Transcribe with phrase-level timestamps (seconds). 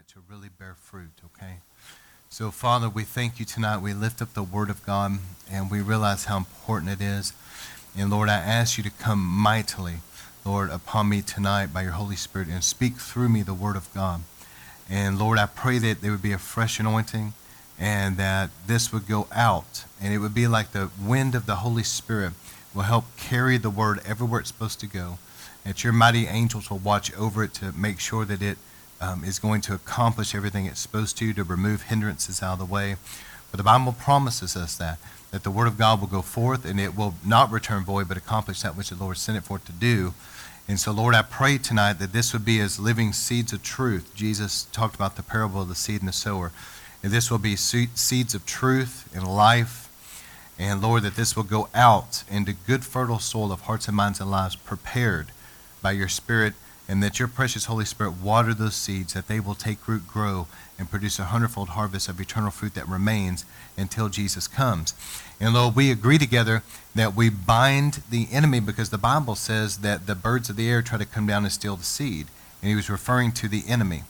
[0.00, 1.56] it to really bear fruit, okay?
[2.30, 3.82] So, Father, we thank you tonight.
[3.82, 5.18] We lift up the Word of God,
[5.50, 7.34] and we realize how important it is.
[7.98, 9.96] And Lord, I ask you to come mightily,
[10.42, 13.92] Lord, upon me tonight by your Holy Spirit and speak through me the Word of
[13.92, 14.22] God.
[14.88, 17.34] And Lord, I pray that there would be a fresh anointing
[17.78, 21.56] and that this would go out and it would be like the wind of the
[21.56, 22.32] Holy Spirit
[22.74, 25.18] will help carry the Word everywhere it's supposed to go.
[25.64, 28.56] That your mighty angels will watch over it to make sure that it
[29.00, 32.64] um, is going to accomplish everything it's supposed to, to remove hindrances out of the
[32.64, 32.96] way.
[33.50, 34.98] But the Bible promises us that,
[35.30, 38.16] that the Word of God will go forth and it will not return void, but
[38.16, 40.14] accomplish that which the Lord sent it forth to do.
[40.68, 44.14] And so, Lord, I pray tonight that this would be as living seeds of truth.
[44.14, 46.52] Jesus talked about the parable of the seed and the sower.
[47.02, 49.88] And this will be seeds of truth and life.
[50.58, 54.20] And Lord, that this will go out into good, fertile soil of hearts and minds
[54.20, 55.28] and lives prepared
[55.82, 56.52] by your Spirit
[56.90, 60.48] and that your precious Holy Spirit water those seeds, that they will take root, grow,
[60.76, 63.44] and produce a hundredfold harvest of eternal fruit that remains
[63.76, 64.92] until Jesus comes.
[65.38, 66.64] And Lord, we agree together
[66.96, 70.82] that we bind the enemy because the Bible says that the birds of the air
[70.82, 72.26] try to come down and steal the seed.
[72.60, 74.02] And he was referring to the enemy.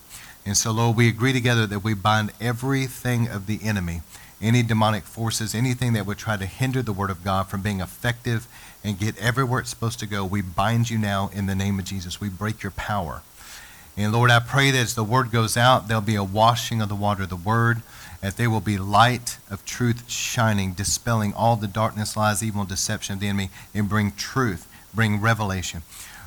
[0.46, 4.00] And so, Lord, we agree together that we bind everything of the enemy,
[4.40, 7.80] any demonic forces, anything that would try to hinder the Word of God from being
[7.80, 8.48] effective
[8.82, 10.24] and get everywhere it's supposed to go.
[10.24, 12.20] We bind you now in the name of Jesus.
[12.20, 13.22] We break your power.
[13.96, 16.88] And Lord, I pray that as the word goes out, there'll be a washing of
[16.88, 17.82] the water of the word,
[18.22, 23.14] that there will be light of truth shining, dispelling all the darkness, lies, evil, deception
[23.14, 25.82] of the enemy, and bring truth, bring revelation.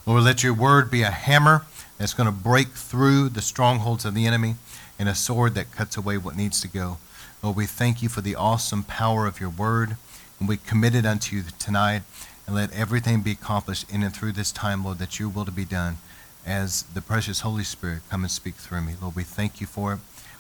[0.06, 1.66] Lord, let your word be a hammer
[1.98, 4.56] that's going to break through the strongholds of the enemy
[5.00, 6.98] and a sword that cuts away what needs to go.
[7.42, 9.96] Lord, we thank you for the awesome power of your word,
[10.40, 12.04] and we commit it unto you tonight
[12.46, 15.52] and let everything be accomplished in and through this time, Lord, that your will to
[15.52, 15.98] be done
[16.46, 18.94] as the precious Holy Spirit come and speak through me.
[19.02, 20.00] Lord, we thank you for it.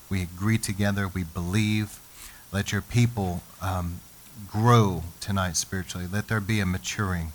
[0.09, 1.07] We agree together.
[1.07, 1.99] We believe.
[2.51, 4.01] Let your people um,
[4.47, 6.07] grow tonight spiritually.
[6.11, 7.31] Let there be a maturing,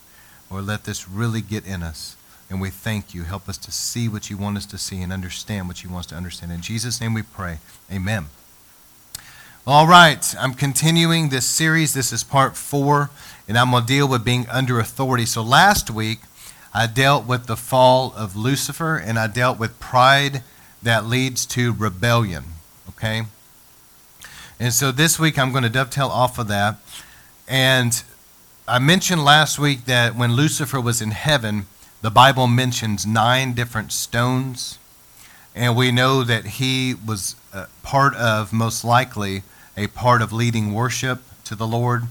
[0.51, 2.17] or let this really get in us.
[2.51, 3.25] And we thank you.
[3.25, 6.05] Help us to see what you want us to see and understand what you want
[6.05, 6.53] us to understand.
[6.53, 7.59] In Jesus' name we pray.
[7.93, 8.27] Amen.
[9.71, 11.93] All right, I'm continuing this series.
[11.93, 13.11] This is part four,
[13.47, 15.27] and I'm going to deal with being under authority.
[15.27, 16.21] So last week,
[16.73, 20.43] I dealt with the fall of Lucifer, and I dealt with pride
[20.83, 22.45] that leads to rebellion.
[22.89, 23.25] Okay?
[24.59, 26.77] And so this week, I'm going to dovetail off of that.
[27.47, 28.03] And
[28.67, 31.67] I mentioned last week that when Lucifer was in heaven,
[32.01, 34.79] the Bible mentions nine different stones.
[35.55, 39.43] And we know that he was uh, part of, most likely,
[39.79, 42.09] a part of leading worship to the Lord.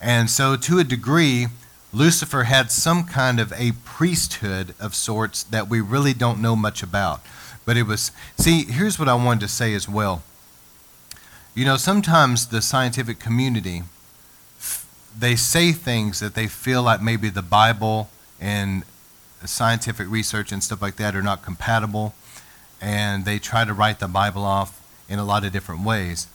[0.00, 1.46] And so, to a degree,
[1.92, 6.82] Lucifer had some kind of a priesthood of sorts that we really don't know much
[6.82, 7.20] about.
[7.64, 10.22] But it was, see, here's what I wanted to say as well.
[11.54, 13.82] You know, sometimes the scientific community,
[15.16, 18.82] they say things that they feel like maybe the Bible and
[19.44, 22.14] scientific research and stuff like that are not compatible,
[22.80, 26.26] and they try to write the Bible off in a lot of different ways.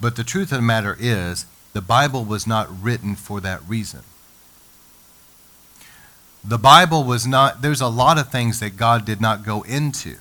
[0.00, 4.00] But the truth of the matter is, the Bible was not written for that reason.
[6.44, 10.16] The Bible was not, there's a lot of things that God did not go into.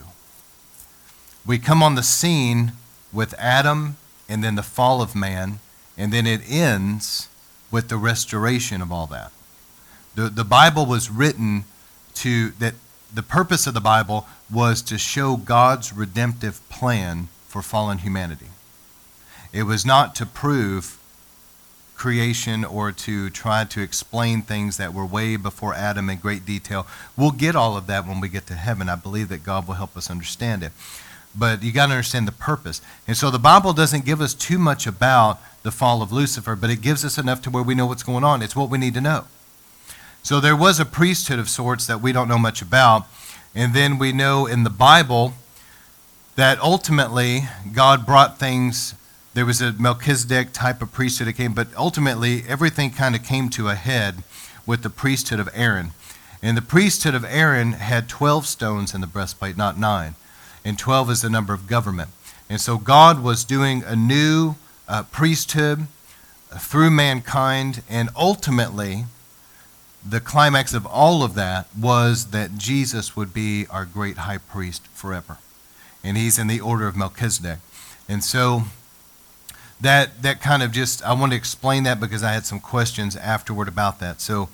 [1.45, 2.73] We come on the scene
[3.13, 5.59] with Adam and then the fall of man,
[5.97, 7.29] and then it ends
[7.71, 9.31] with the restoration of all that.
[10.15, 11.63] The, the Bible was written
[12.15, 12.73] to, that
[13.13, 18.47] the purpose of the Bible was to show God's redemptive plan for fallen humanity.
[19.53, 20.97] It was not to prove
[21.95, 26.85] creation or to try to explain things that were way before Adam in great detail.
[27.17, 28.87] We'll get all of that when we get to heaven.
[28.87, 30.71] I believe that God will help us understand it.
[31.35, 32.81] But you got to understand the purpose.
[33.07, 36.69] And so the Bible doesn't give us too much about the fall of Lucifer, but
[36.69, 38.41] it gives us enough to where we know what's going on.
[38.41, 39.25] It's what we need to know.
[40.23, 43.07] So there was a priesthood of sorts that we don't know much about.
[43.55, 45.33] And then we know in the Bible
[46.35, 47.41] that ultimately
[47.73, 48.93] God brought things
[49.37, 53.49] there was a Melchizedek type of priesthood that came, but ultimately everything kind of came
[53.49, 54.23] to a head
[54.65, 55.91] with the priesthood of Aaron.
[56.41, 60.15] And the priesthood of Aaron had 12 stones in the breastplate, not nine.
[60.65, 62.09] And 12 is the number of government.
[62.49, 64.55] And so God was doing a new
[64.87, 65.85] uh, priesthood
[66.57, 69.05] through mankind, and ultimately,
[70.03, 74.87] the climax of all of that was that Jesus would be our great high priest
[74.87, 75.37] forever.
[76.03, 77.59] And he's in the order of Melchizedek.
[78.09, 78.63] And so
[79.81, 83.15] that that kind of just I want to explain that because I had some questions
[83.15, 84.21] afterward about that.
[84.21, 84.49] So,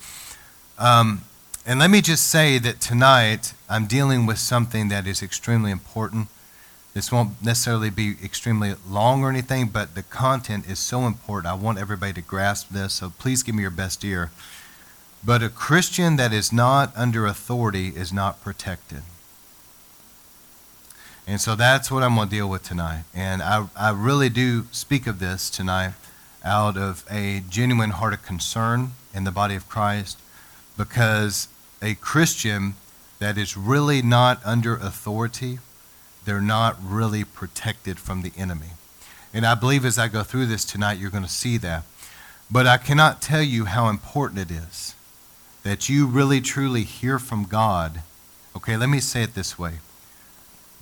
[0.78, 1.24] um,
[1.66, 6.28] and let me just say that tonight I'm dealing with something that is extremely important
[6.94, 11.52] This won't necessarily be extremely long or anything, but the content is so important.
[11.52, 14.32] I want everybody to grasp this, so please give me your best ear.
[15.24, 19.02] But a Christian that is not under authority is not protected.
[21.26, 23.04] And so that's what I'm going to deal with tonight.
[23.14, 25.94] And I, I really do speak of this tonight
[26.44, 30.20] out of a genuine heart of concern in the body of Christ
[30.78, 31.48] because
[31.82, 32.76] a Christian
[33.20, 35.60] that is really not under authority,
[36.26, 38.72] they're not really protected from the enemy.
[39.34, 41.84] And I believe as I go through this tonight, you're going to see that.
[42.52, 44.96] But I cannot tell you how important it is
[45.64, 48.02] that you really truly hear from God.
[48.56, 49.76] Okay, let me say it this way.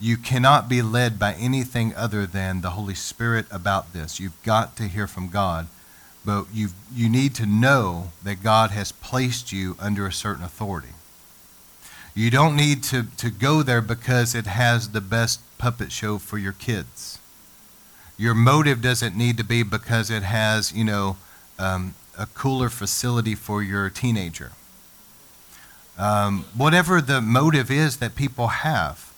[0.02, 4.20] You cannot be led by anything other than the Holy Spirit about this.
[4.20, 5.68] You've got to hear from God.
[6.26, 10.90] But you you need to know that God has placed you under a certain authority.
[12.14, 16.38] You don't need to, to go there because it has the best puppet show for
[16.38, 17.20] your kids.
[18.18, 21.18] Your motive doesn't need to be because it has, you know,
[21.58, 24.52] um, a cooler facility for your teenager.
[25.98, 29.11] Um, whatever the motive is that people have,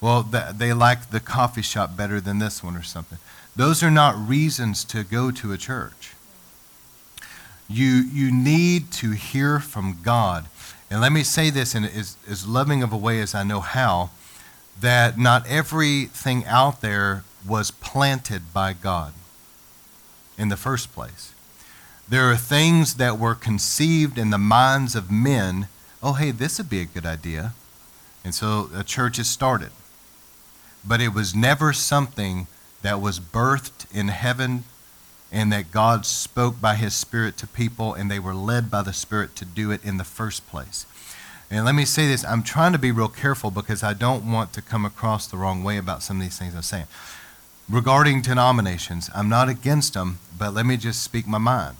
[0.00, 3.18] well, th- they like the coffee shop better than this one or something.
[3.54, 6.14] Those are not reasons to go to a church.
[7.68, 10.46] You, you need to hear from God.
[10.90, 13.60] And let me say this in as, as loving of a way as I know
[13.60, 14.10] how
[14.80, 19.14] that not everything out there was planted by God
[20.36, 21.32] in the first place.
[22.08, 25.68] There are things that were conceived in the minds of men.
[26.02, 27.52] Oh, hey, this would be a good idea.
[28.22, 29.70] And so a church is started.
[30.86, 32.46] But it was never something
[32.82, 34.64] that was birthed in heaven
[35.32, 38.92] and that God spoke by his Spirit to people and they were led by the
[38.92, 40.86] Spirit to do it in the first place.
[41.50, 44.52] And let me say this I'm trying to be real careful because I don't want
[44.54, 46.86] to come across the wrong way about some of these things I'm saying.
[47.68, 51.76] Regarding denominations, I'm not against them, but let me just speak my mind.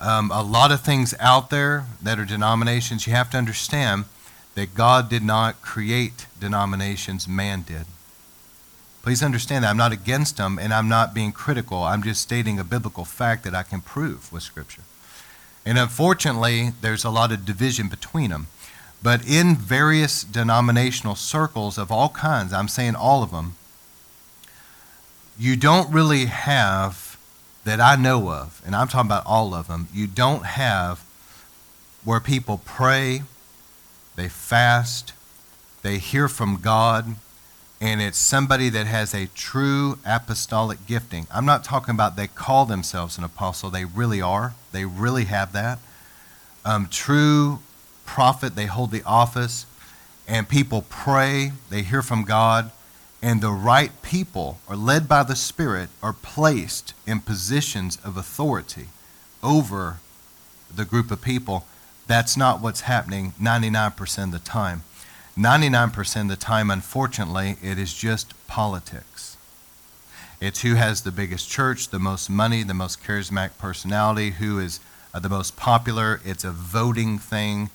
[0.00, 4.04] Um, a lot of things out there that are denominations, you have to understand
[4.56, 7.84] that God did not create denominations, man did.
[9.02, 11.84] Please understand that I'm not against them and I'm not being critical.
[11.84, 14.82] I'm just stating a biblical fact that I can prove with Scripture.
[15.64, 18.48] And unfortunately, there's a lot of division between them.
[19.02, 23.56] But in various denominational circles of all kinds, I'm saying all of them,
[25.38, 27.18] you don't really have,
[27.64, 31.04] that I know of, and I'm talking about all of them, you don't have
[32.04, 33.22] where people pray,
[34.16, 35.12] they fast,
[35.82, 37.16] they hear from God,
[37.80, 41.26] and it's somebody that has a true apostolic gifting.
[41.30, 44.54] I'm not talking about they call themselves an apostle, they really are.
[44.72, 45.78] They really have that.
[46.64, 47.60] Um, true
[48.06, 49.66] prophet, they hold the office,
[50.26, 52.70] and people pray, they hear from God,
[53.22, 58.86] and the right people are led by the Spirit, are placed in positions of authority
[59.42, 59.98] over
[60.74, 61.66] the group of people.
[62.06, 64.84] That's not what's happening 99% of the time.
[65.36, 69.36] 99% of the time, unfortunately, it is just politics.
[70.40, 74.80] It's who has the biggest church, the most money, the most charismatic personality, who is
[75.12, 76.20] uh, the most popular.
[76.24, 77.70] It's a voting thing,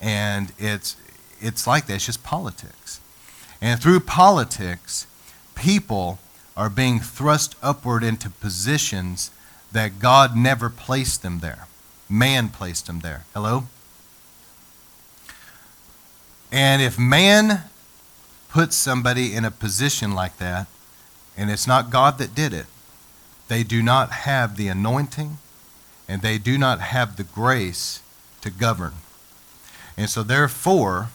[0.00, 0.96] and it's,
[1.40, 1.94] it's like that.
[1.94, 3.00] It's just politics.
[3.60, 5.06] And through politics,
[5.54, 6.18] people
[6.56, 9.30] are being thrust upward into positions
[9.72, 11.66] that God never placed them there.
[12.08, 13.24] Man placed them there.
[13.34, 13.64] Hello?
[16.50, 17.62] And if man
[18.48, 20.66] puts somebody in a position like that,
[21.36, 22.66] and it's not God that did it,
[23.48, 25.38] they do not have the anointing
[26.08, 28.00] and they do not have the grace
[28.40, 28.94] to govern.
[29.96, 31.08] And so, therefore,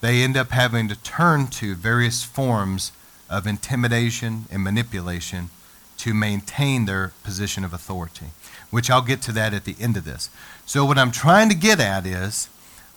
[0.00, 2.92] they end up having to turn to various forms
[3.28, 5.50] of intimidation and manipulation
[5.98, 8.26] to maintain their position of authority,
[8.70, 10.30] which I'll get to that at the end of this.
[10.64, 12.48] So, what I'm trying to get at is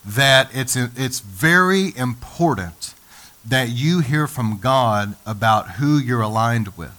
[0.06, 2.94] that it's, it's very important
[3.46, 6.98] that you hear from God about who you're aligned with.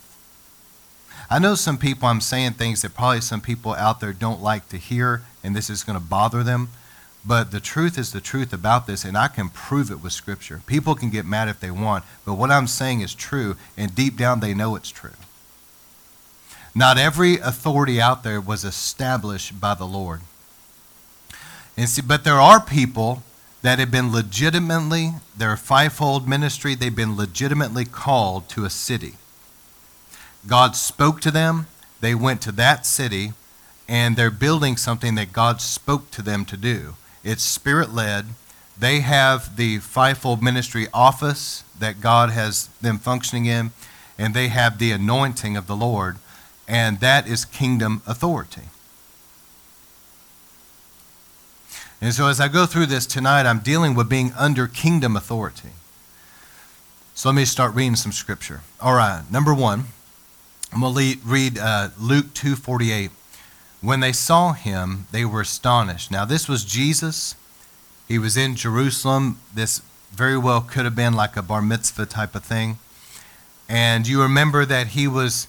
[1.30, 4.68] I know some people, I'm saying things that probably some people out there don't like
[4.68, 6.68] to hear, and this is going to bother them.
[7.24, 10.60] But the truth is the truth about this, and I can prove it with Scripture.
[10.66, 14.16] People can get mad if they want, but what I'm saying is true, and deep
[14.16, 15.12] down they know it's true.
[16.74, 20.22] Not every authority out there was established by the Lord.
[21.76, 23.22] And see, but there are people
[23.62, 29.14] that have been legitimately, their fivefold ministry, they've been legitimately called to a city.
[30.46, 31.66] God spoke to them,
[32.00, 33.32] they went to that city,
[33.88, 36.94] and they're building something that God spoke to them to do.
[37.22, 38.26] It's spirit led,
[38.76, 43.70] They have the fivefold ministry office that God has them functioning in,
[44.18, 46.16] and they have the anointing of the Lord,
[46.66, 48.62] and that is kingdom authority.
[52.02, 55.68] And so, as I go through this tonight, I'm dealing with being under kingdom authority.
[57.14, 58.62] So, let me start reading some scripture.
[58.80, 59.84] All right, number one,
[60.72, 63.10] I'm going to read uh, Luke 2:48.
[63.80, 66.10] When they saw him, they were astonished.
[66.10, 67.36] Now, this was Jesus.
[68.08, 69.38] He was in Jerusalem.
[69.54, 69.80] This
[70.10, 72.78] very well could have been like a bar mitzvah type of thing.
[73.68, 75.46] And you remember that he was,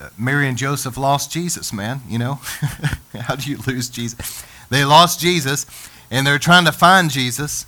[0.00, 2.00] uh, Mary and Joseph lost Jesus, man.
[2.08, 2.34] You know?
[3.20, 4.44] How do you lose Jesus?
[4.74, 5.66] They lost Jesus,
[6.10, 7.64] and they're trying to find Jesus.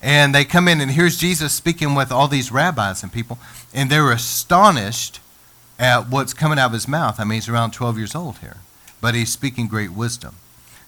[0.00, 3.38] And they come in, and here's Jesus speaking with all these rabbis and people,
[3.74, 5.18] and they're astonished
[5.80, 7.18] at what's coming out of his mouth.
[7.18, 8.58] I mean, he's around 12 years old here,
[9.00, 10.36] but he's speaking great wisdom.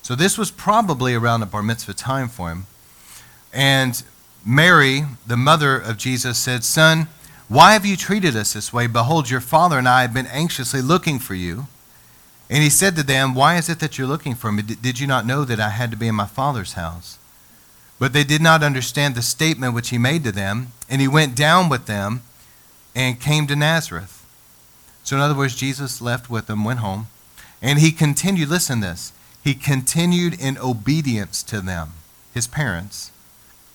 [0.02, 2.66] So this was probably around the bar mitzvah time for him.
[3.52, 4.00] And
[4.46, 7.08] Mary, the mother of Jesus, said, Son,
[7.48, 8.86] why have you treated us this way?
[8.86, 11.66] Behold, your father and I have been anxiously looking for you.
[12.50, 14.62] And he said to them, Why is it that you're looking for me?
[14.62, 17.18] Did you not know that I had to be in my father's house?
[17.98, 20.72] But they did not understand the statement which he made to them.
[20.88, 22.22] And he went down with them
[22.94, 24.24] and came to Nazareth.
[25.04, 27.08] So, in other words, Jesus left with them, went home,
[27.60, 31.92] and he continued, listen to this, he continued in obedience to them,
[32.32, 33.10] his parents.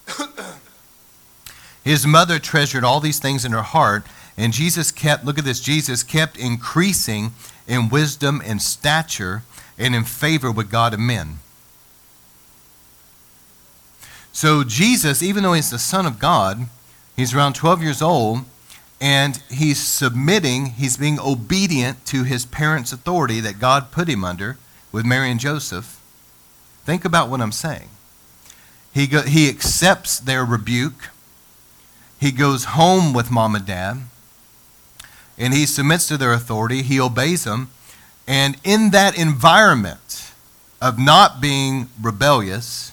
[1.84, 4.06] his mother treasured all these things in her heart,
[4.38, 7.32] and Jesus kept, look at this, Jesus kept increasing
[7.67, 9.41] in wisdom and stature
[9.77, 11.39] and in favor with God and men.
[14.32, 16.67] So, Jesus, even though he's the Son of God,
[17.15, 18.41] he's around 12 years old,
[19.01, 24.58] and he's submitting, he's being obedient to his parents' authority that God put him under
[24.91, 26.00] with Mary and Joseph.
[26.86, 27.89] Think about what I'm saying.
[28.94, 31.10] He, go, he accepts their rebuke,
[32.20, 33.98] he goes home with mom and dad
[35.38, 37.70] and he submits to their authority, he obeys them.
[38.27, 40.32] And in that environment
[40.82, 42.91] of not being rebellious,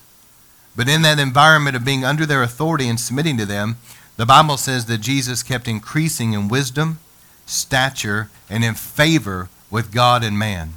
[0.76, 3.76] but in that environment of being under their authority and submitting to them,
[4.16, 6.98] the Bible says that Jesus kept increasing in wisdom,
[7.46, 10.74] stature, and in favor with God and man.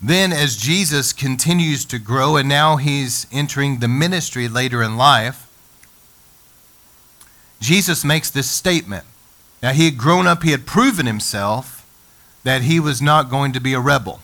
[0.00, 5.43] Then, as Jesus continues to grow, and now he's entering the ministry later in life,
[7.64, 9.06] Jesus makes this statement.
[9.62, 11.80] Now, he had grown up, he had proven himself
[12.42, 14.20] that he was not going to be a rebel,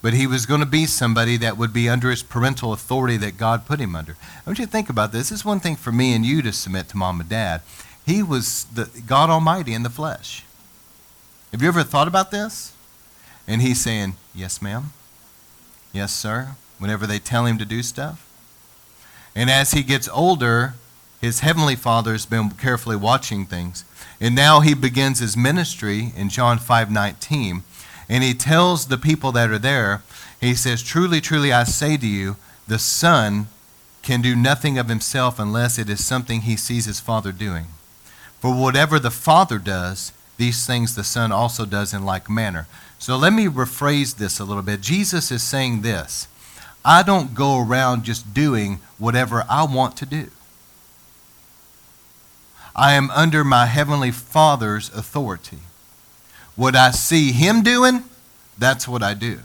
[0.00, 3.36] but he was going to be somebody that would be under his parental authority that
[3.36, 4.12] God put him under.
[4.12, 5.28] I want you to think about this.
[5.28, 7.60] This is one thing for me and you to submit to mom and dad.
[8.06, 10.44] He was the God Almighty in the flesh.
[11.52, 12.72] Have you ever thought about this?
[13.46, 14.92] And he's saying, Yes, ma'am.
[15.92, 16.52] Yes, sir.
[16.78, 18.24] Whenever they tell him to do stuff.
[19.34, 20.72] And as he gets older,
[21.20, 23.84] his heavenly father has been carefully watching things.
[24.20, 27.62] And now he begins his ministry in John 5:19,
[28.08, 30.02] and he tells the people that are there,
[30.40, 33.48] he says, "Truly, truly I say to you, the son
[34.02, 37.66] can do nothing of himself unless it is something he sees his father doing.
[38.40, 42.66] For whatever the father does, these things the son also does in like manner."
[42.98, 44.80] So let me rephrase this a little bit.
[44.80, 46.26] Jesus is saying this,
[46.84, 50.30] I don't go around just doing whatever I want to do.
[52.78, 55.58] I am under my Heavenly Father's authority.
[56.54, 58.04] What I see Him doing,
[58.56, 59.40] that's what I do.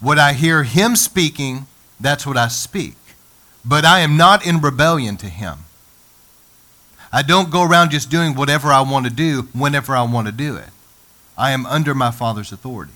[0.00, 1.68] What I hear Him speaking,
[2.00, 2.96] that's what I speak.
[3.64, 5.66] But I am not in rebellion to Him.
[7.12, 10.32] I don't go around just doing whatever I want to do whenever I want to
[10.32, 10.70] do it.
[11.38, 12.92] I am under my Father's authority.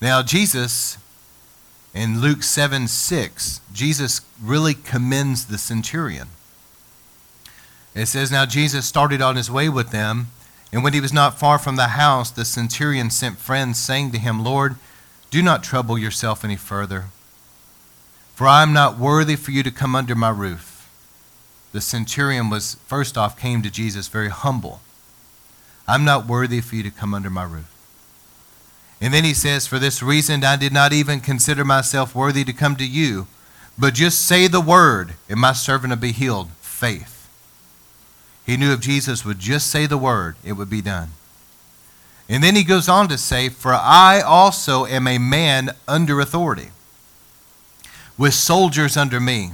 [0.00, 0.96] Now, Jesus
[1.94, 6.28] in Luke 7 6, Jesus really commends the centurion.
[7.94, 10.26] It says, Now Jesus started on his way with them,
[10.72, 14.18] and when he was not far from the house, the centurion sent friends, saying to
[14.18, 14.74] him, Lord,
[15.30, 17.04] do not trouble yourself any further,
[18.34, 20.90] for I am not worthy for you to come under my roof.
[21.70, 24.80] The centurion was, first off, came to Jesus very humble.
[25.86, 27.73] I'm not worthy for you to come under my roof.
[29.00, 32.52] And then he says, For this reason I did not even consider myself worthy to
[32.52, 33.26] come to you,
[33.78, 36.50] but just say the word, and my servant will be healed.
[36.60, 37.28] Faith.
[38.46, 41.10] He knew if Jesus would just say the word, it would be done.
[42.28, 46.70] And then he goes on to say, For I also am a man under authority,
[48.16, 49.52] with soldiers under me.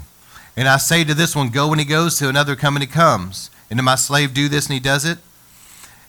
[0.57, 2.87] And I say to this one, Go, and he goes, to another, Come, and he
[2.87, 3.51] comes.
[3.71, 5.19] And to my slave, Do this, and he does it.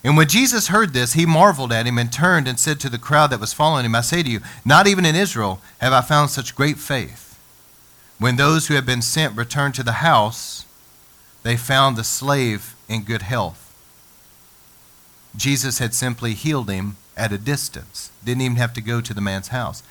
[0.03, 2.97] And when Jesus heard this, he marveled at him and turned and said to the
[2.97, 6.01] crowd that was following him, I say to you, not even in Israel have I
[6.01, 7.39] found such great faith.
[8.17, 10.65] When those who had been sent returned to the house,
[11.43, 13.67] they found the slave in good health.
[15.35, 19.21] Jesus had simply healed him at a distance, didn't even have to go to the
[19.21, 19.83] man's house.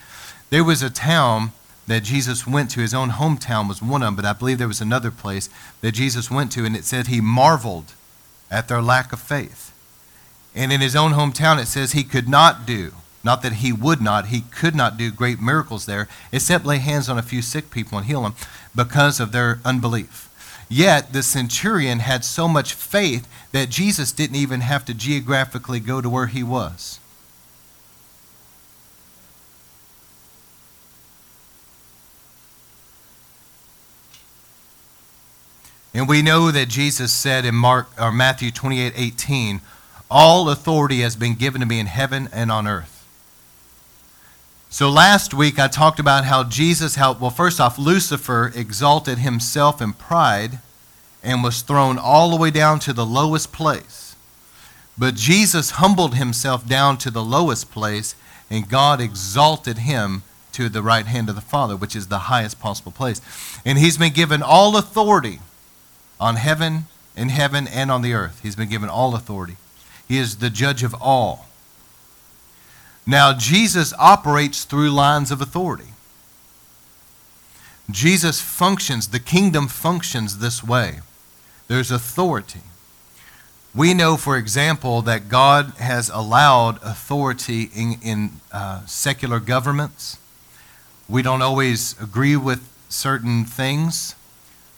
[0.51, 1.53] There was a town
[1.87, 4.69] that Jesus went to, his own hometown was one of them, but I believe there
[4.69, 5.49] was another place
[5.81, 7.95] that Jesus went to, and it said he marveled
[8.51, 9.70] at their lack of faith.
[10.55, 12.93] And in his own hometown, it says he could not do,
[13.23, 17.09] not that he would not, he could not do great miracles there, except lay hands
[17.09, 18.35] on a few sick people and heal them
[18.75, 20.29] because of their unbelief.
[20.69, 26.01] Yet the centurion had so much faith that Jesus didn't even have to geographically go
[26.01, 27.01] to where he was.
[35.93, 39.61] And we know that Jesus said in Mark or Matthew 28 18,
[40.11, 43.07] All authority has been given to me in heaven and on earth.
[44.69, 49.81] So last week I talked about how Jesus helped, well, first off, Lucifer exalted himself
[49.81, 50.59] in pride
[51.23, 54.15] and was thrown all the way down to the lowest place.
[54.97, 58.15] But Jesus humbled himself down to the lowest place,
[58.51, 62.61] and God exalted him to the right hand of the Father, which is the highest
[62.61, 63.21] possible place.
[63.65, 65.41] And he's been given all authority
[66.19, 66.87] on heaven,
[67.17, 68.41] in heaven, and on the earth.
[68.43, 69.57] He's been given all authority.
[70.11, 71.47] He is the judge of all.
[73.07, 75.93] Now, Jesus operates through lines of authority.
[77.89, 80.99] Jesus functions, the kingdom functions this way.
[81.69, 82.63] There's authority.
[83.73, 90.19] We know, for example, that God has allowed authority in, in uh, secular governments.
[91.09, 94.17] We don't always agree with certain things.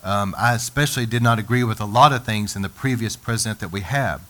[0.04, 3.60] Um, I especially did not agree with a lot of things in the previous president
[3.60, 4.20] that we have.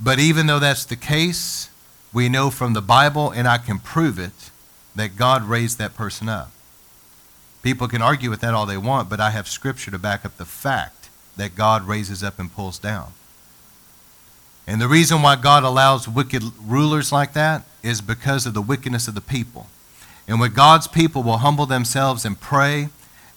[0.00, 1.70] But even though that's the case,
[2.12, 4.50] we know from the Bible, and I can prove it,
[4.94, 6.50] that God raised that person up.
[7.62, 10.36] People can argue with that all they want, but I have scripture to back up
[10.36, 13.12] the fact that God raises up and pulls down.
[14.66, 19.06] And the reason why God allows wicked rulers like that is because of the wickedness
[19.06, 19.68] of the people.
[20.26, 22.88] And when God's people will humble themselves and pray,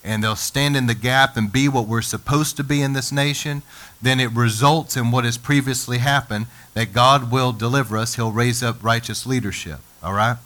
[0.03, 3.11] and they'll stand in the gap and be what we're supposed to be in this
[3.11, 3.61] nation,
[4.01, 8.15] then it results in what has previously happened that God will deliver us.
[8.15, 9.79] He'll raise up righteous leadership.
[10.01, 10.37] All right?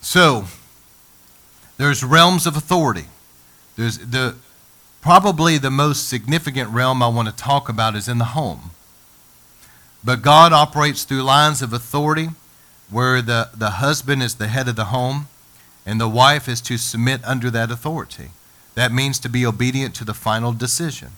[0.00, 0.46] So,
[1.76, 3.06] there's realms of authority.
[3.76, 4.34] There's the
[5.00, 8.72] probably the most significant realm I want to talk about is in the home.
[10.04, 12.28] But God operates through lines of authority
[12.90, 15.28] where the, the husband is the head of the home
[15.86, 18.30] and the wife is to submit under that authority.
[18.78, 21.08] That means to be obedient to the final decision.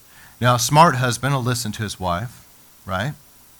[0.40, 2.48] Now, a smart husband will listen to his wife,
[2.86, 3.12] right?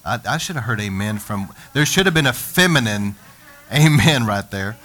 [0.06, 3.16] I, I should have heard amen from, there should have been a feminine
[3.70, 4.78] amen right there.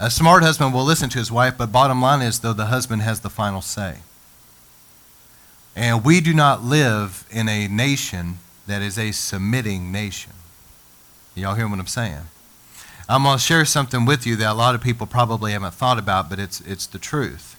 [0.00, 3.02] A smart husband will listen to his wife, but bottom line is, though, the husband
[3.02, 3.96] has the final say.
[5.76, 10.32] And we do not live in a nation that is a submitting nation.
[11.34, 12.22] Y'all hear what I'm saying?
[13.06, 15.98] I'm going to share something with you that a lot of people probably haven't thought
[15.98, 17.55] about, but it's, it's the truth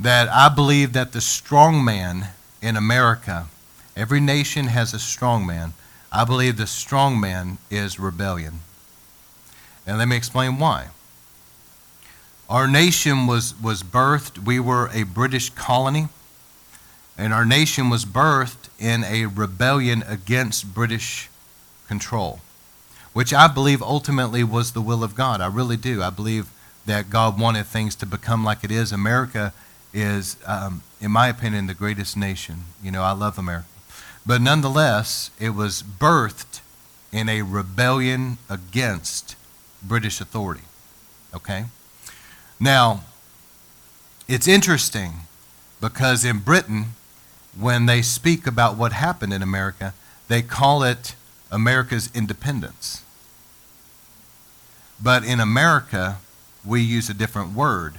[0.00, 2.28] that I believe that the strong man
[2.62, 3.46] in America,
[3.96, 5.74] every nation has a strong man.
[6.12, 8.60] I believe the strong man is rebellion.
[9.86, 10.88] And let me explain why.
[12.48, 16.08] Our nation was, was birthed, we were a British colony,
[17.16, 21.28] and our nation was birthed in a rebellion against British
[21.88, 22.40] control,
[23.12, 25.40] which I believe ultimately was the will of God.
[25.40, 26.02] I really do.
[26.02, 26.48] I believe
[26.86, 28.92] that God wanted things to become like it is.
[28.92, 29.52] America
[29.92, 32.64] is, um, in my opinion, the greatest nation.
[32.82, 33.66] You know, I love America.
[34.26, 36.60] But nonetheless, it was birthed
[37.12, 39.36] in a rebellion against
[39.82, 40.64] British authority.
[41.34, 41.64] Okay?
[42.60, 43.04] Now,
[44.26, 45.12] it's interesting
[45.80, 46.94] because in Britain,
[47.58, 49.94] when they speak about what happened in America,
[50.28, 51.14] they call it
[51.50, 53.02] America's independence.
[55.02, 56.18] But in America,
[56.64, 57.94] we use a different word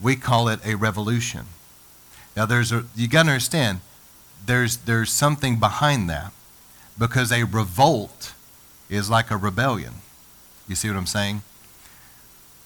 [0.00, 1.46] we call it a revolution.
[2.36, 3.80] Now, there's a, you got to understand,
[4.46, 6.32] there's, there's something behind that
[6.98, 8.34] because a revolt
[8.88, 9.94] is like a rebellion.
[10.68, 11.42] You see what I'm saying?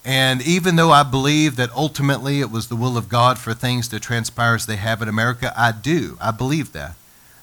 [0.03, 3.87] And even though I believe that ultimately it was the will of God for things
[3.87, 6.17] to transpire as they have in America, I do.
[6.21, 6.95] I believe that.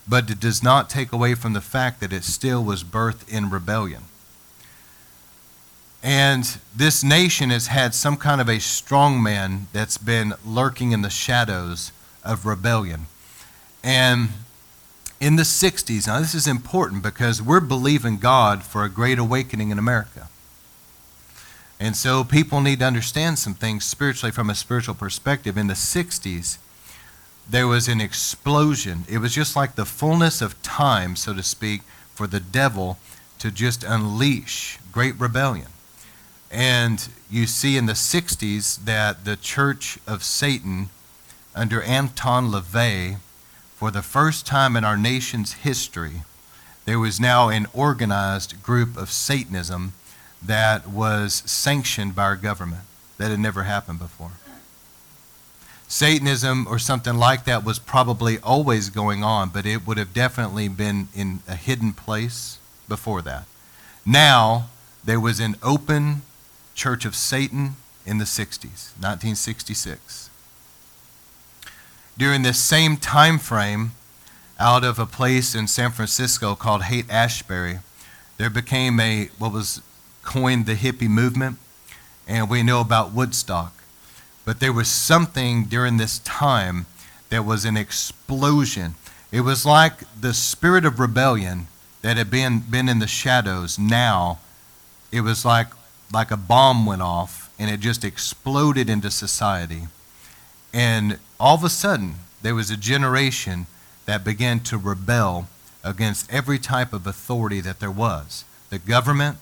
[0.06, 3.50] But it does not take away from the fact that it still was birthed in
[3.50, 4.04] rebellion.
[6.02, 11.10] And this nation has had some kind of a strongman that's been lurking in the
[11.10, 11.92] shadows
[12.24, 13.06] of rebellion.
[13.84, 14.30] And
[15.20, 19.70] in the 60s, now this is important because we're believing God for a great awakening
[19.70, 20.28] in America.
[21.78, 25.56] And so people need to understand some things spiritually from a spiritual perspective.
[25.56, 26.58] In the 60s,
[27.48, 29.04] there was an explosion.
[29.08, 31.82] It was just like the fullness of time, so to speak,
[32.14, 32.98] for the devil
[33.40, 35.71] to just unleash great rebellion.
[36.52, 40.90] And you see in the 60s that the Church of Satan,
[41.54, 43.16] under Anton LaVey,
[43.74, 46.22] for the first time in our nation's history,
[46.84, 49.94] there was now an organized group of Satanism
[50.42, 52.82] that was sanctioned by our government.
[53.16, 54.32] That had never happened before.
[55.88, 60.68] Satanism or something like that was probably always going on, but it would have definitely
[60.68, 63.44] been in a hidden place before that.
[64.04, 64.68] Now,
[65.04, 66.22] there was an open
[66.74, 70.30] church of Satan in the 60s, 1966.
[72.18, 73.92] During this same time frame,
[74.58, 77.80] out of a place in San Francisco called Haight Ashbury,
[78.36, 79.82] there became a what was
[80.22, 81.58] coined the hippie movement,
[82.28, 83.72] and we know about Woodstock.
[84.44, 86.86] But there was something during this time
[87.30, 88.94] that was an explosion.
[89.30, 91.68] It was like the spirit of rebellion
[92.02, 93.78] that had been, been in the shadows.
[93.78, 94.38] Now,
[95.10, 95.68] it was like,
[96.12, 99.82] like a bomb went off and it just exploded into society.
[100.72, 103.66] And all of a sudden, there was a generation
[104.06, 105.48] that began to rebel
[105.84, 109.36] against every type of authority that there was the government,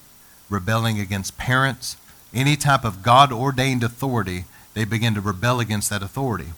[0.49, 1.97] rebelling against parents,
[2.35, 6.49] any type of God ordained authority they begin to rebel against that authority.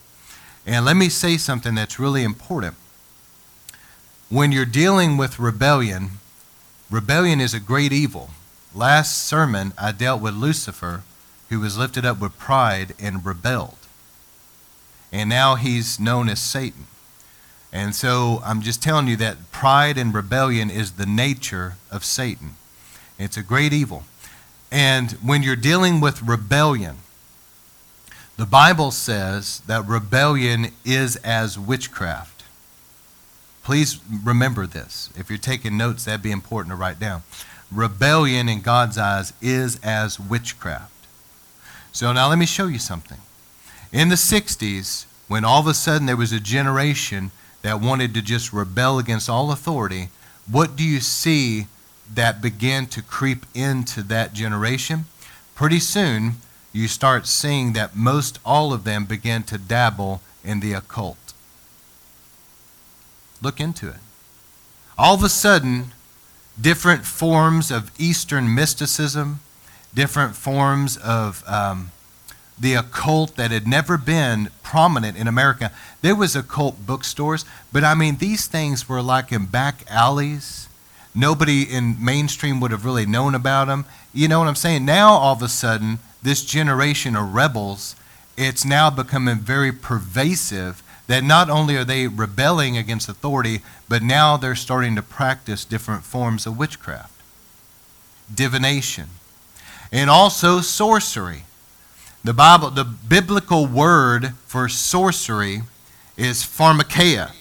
[0.66, 2.74] And let me say something that's really important.
[4.28, 6.12] When you're dealing with rebellion,
[6.90, 8.30] rebellion is a great evil.
[8.74, 11.02] Last sermon, I dealt with Lucifer,
[11.50, 13.76] who was lifted up with pride and rebelled.
[15.12, 16.86] And now he's known as Satan.
[17.72, 22.56] And so I'm just telling you that pride and rebellion is the nature of Satan.
[23.18, 24.04] It's a great evil.
[24.70, 26.96] And when you're dealing with rebellion,
[28.38, 32.44] the Bible says that rebellion is as witchcraft.
[33.62, 35.10] Please remember this.
[35.16, 37.22] If you're taking notes, that'd be important to write down.
[37.72, 41.06] Rebellion in God's eyes is as witchcraft.
[41.92, 43.18] So now let me show you something.
[43.92, 47.30] In the 60s, when all of a sudden there was a generation
[47.62, 50.08] that wanted to just rebel against all authority,
[50.50, 51.66] what do you see
[52.12, 55.04] that began to creep into that generation?
[55.54, 56.36] Pretty soon,
[56.72, 61.32] you start seeing that most all of them begin to dabble in the occult.
[63.40, 63.96] Look into it.
[64.98, 65.92] All of a sudden,
[66.60, 69.40] different forms of Eastern mysticism,
[69.94, 71.90] different forms of um,
[72.58, 75.72] the occult that had never been prominent in America.
[76.00, 80.68] There was occult bookstores, but I mean, these things were like in back alleys.
[81.14, 83.84] Nobody in mainstream would have really known about them.
[84.14, 84.84] You know what I'm saying?
[84.84, 87.96] Now, all of a sudden, this generation of rebels,
[88.36, 94.36] it's now becoming very pervasive that not only are they rebelling against authority, but now
[94.36, 97.20] they're starting to practice different forms of witchcraft,
[98.32, 99.08] divination,
[99.90, 101.44] and also sorcery.
[102.24, 105.62] The Bible, the biblical word for sorcery
[106.16, 107.32] is pharmakeia.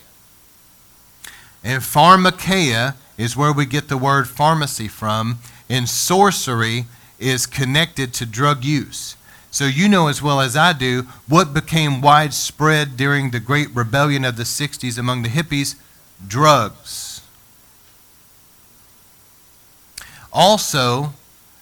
[1.64, 5.38] And pharmakeia is where we get the word pharmacy from,
[5.70, 6.86] and sorcery
[7.20, 9.16] is connected to drug use.
[9.52, 14.24] So you know as well as I do what became widespread during the great rebellion
[14.24, 15.76] of the 60s among the hippies
[16.26, 17.22] drugs.
[20.34, 21.14] Also,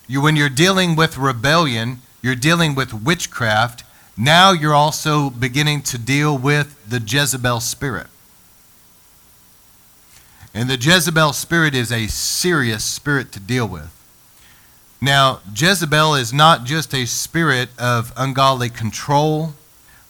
[0.08, 3.84] you, when you're dealing with rebellion, you're dealing with witchcraft.
[4.16, 8.08] Now you're also beginning to deal with the Jezebel spirit.
[10.54, 13.99] And the Jezebel spirit is a serious spirit to deal with.
[15.02, 19.54] Now, Jezebel is not just a spirit of ungodly control,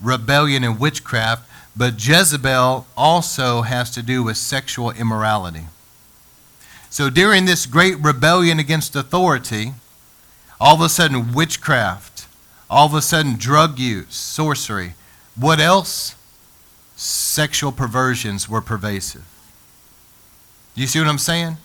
[0.01, 1.47] rebellion, and witchcraft,
[1.77, 5.65] but Jezebel also has to do with sexual immorality.
[6.89, 9.73] So during this great rebellion against authority,
[10.59, 12.25] all of a sudden witchcraft,
[12.69, 14.95] all of a sudden drug use, sorcery.
[15.35, 16.15] What else?
[16.95, 19.23] Sexual perversions were pervasive.
[20.75, 21.57] You see what I'm saying?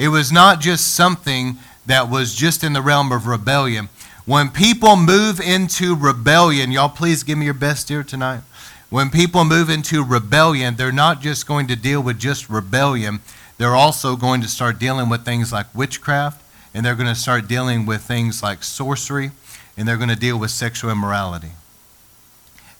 [0.00, 3.90] It was not just something that was just in the realm of rebellion.
[4.24, 8.40] When people move into rebellion, y'all please give me your best ear tonight.
[8.88, 13.20] When people move into rebellion, they're not just going to deal with just rebellion,
[13.58, 17.46] they're also going to start dealing with things like witchcraft, and they're going to start
[17.46, 19.32] dealing with things like sorcery,
[19.76, 21.50] and they're going to deal with sexual immorality.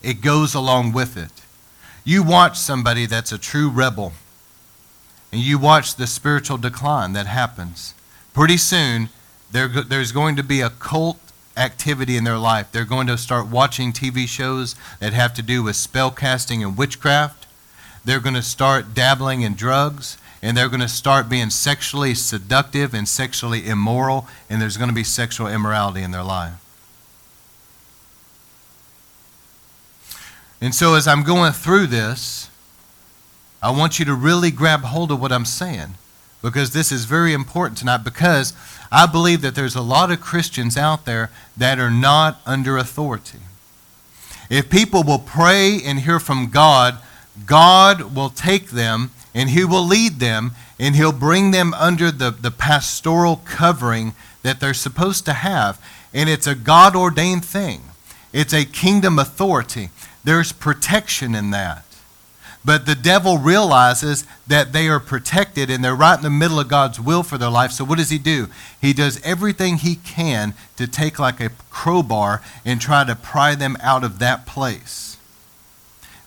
[0.03, 1.33] It goes along with it.
[2.03, 4.15] You watch somebody that's a true rebel,
[5.33, 7.95] and you watch the spiritual decline that happens.
[8.35, 9.09] Pretty soon,
[9.53, 11.19] there, there's going to be a cult
[11.57, 12.71] activity in their life.
[12.73, 16.77] They're going to start watching TV shows that have to do with spell casting and
[16.77, 17.47] witchcraft.
[18.05, 22.95] They're going to start dabbling in drugs, and they're going to start being sexually seductive
[22.95, 26.55] and sexually immoral, and there's going to be sexual immorality in their life.
[30.63, 32.50] And so, as I'm going through this,
[33.63, 35.95] I want you to really grab hold of what I'm saying
[36.43, 38.55] because this is very important tonight because
[38.91, 43.41] I believe that there's a lot of Christians out there that are not under authority.
[44.49, 46.99] If people will pray and hear from God,
[47.47, 52.31] God will take them and He will lead them and He'll bring them under the,
[52.31, 55.81] the pastoral covering that they're supposed to have.
[56.13, 57.83] And it's a God ordained thing,
[58.33, 59.91] it's a kingdom authority.
[60.23, 61.85] There's protection in that.
[62.65, 66.69] But the devil realizes that they are protected and they're right in the middle of
[66.69, 67.73] God's will for their life.
[67.73, 68.49] So what does he do?
[68.81, 73.79] He does everything he can to take like a crowbar and try to pry them
[73.81, 75.17] out of that place.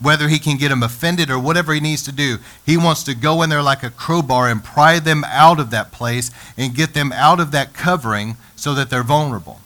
[0.02, 3.16] Whether he can get them offended or whatever he needs to do, he wants to
[3.16, 6.94] go in there like a crowbar and pry them out of that place and get
[6.96, 9.60] them out of that covering so that they're vulnerable.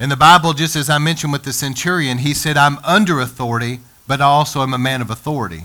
[0.00, 3.80] In the Bible, just as I mentioned with the centurion, he said, I'm under authority,
[4.06, 5.64] but I also am a man of authority.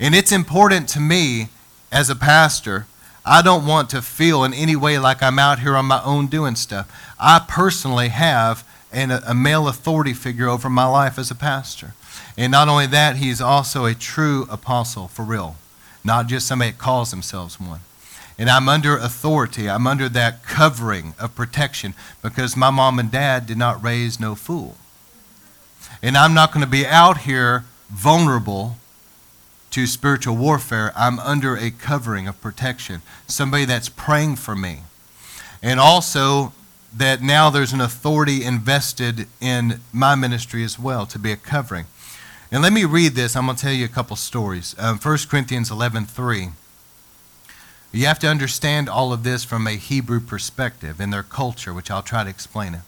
[0.00, 1.48] And it's important to me
[1.92, 2.86] as a pastor.
[3.26, 6.28] I don't want to feel in any way like I'm out here on my own
[6.28, 6.90] doing stuff.
[7.20, 11.92] I personally have an, a male authority figure over my life as a pastor.
[12.38, 15.56] And not only that, he's also a true apostle for real,
[16.02, 17.80] not just somebody that calls themselves one.
[18.38, 19.68] And I'm under authority.
[19.68, 24.34] I'm under that covering of protection because my mom and dad did not raise no
[24.34, 24.76] fool.
[26.02, 28.76] And I'm not going to be out here vulnerable
[29.70, 30.92] to spiritual warfare.
[30.96, 34.80] I'm under a covering of protection, somebody that's praying for me.
[35.62, 36.52] And also
[36.94, 41.86] that now there's an authority invested in my ministry as well to be a covering.
[42.50, 43.34] And let me read this.
[43.34, 44.74] I'm going to tell you a couple stories.
[44.78, 46.50] Um, 1 Corinthians 11 3.
[47.94, 51.90] You have to understand all of this from a Hebrew perspective in their culture, which
[51.90, 52.80] I'll try to explain it.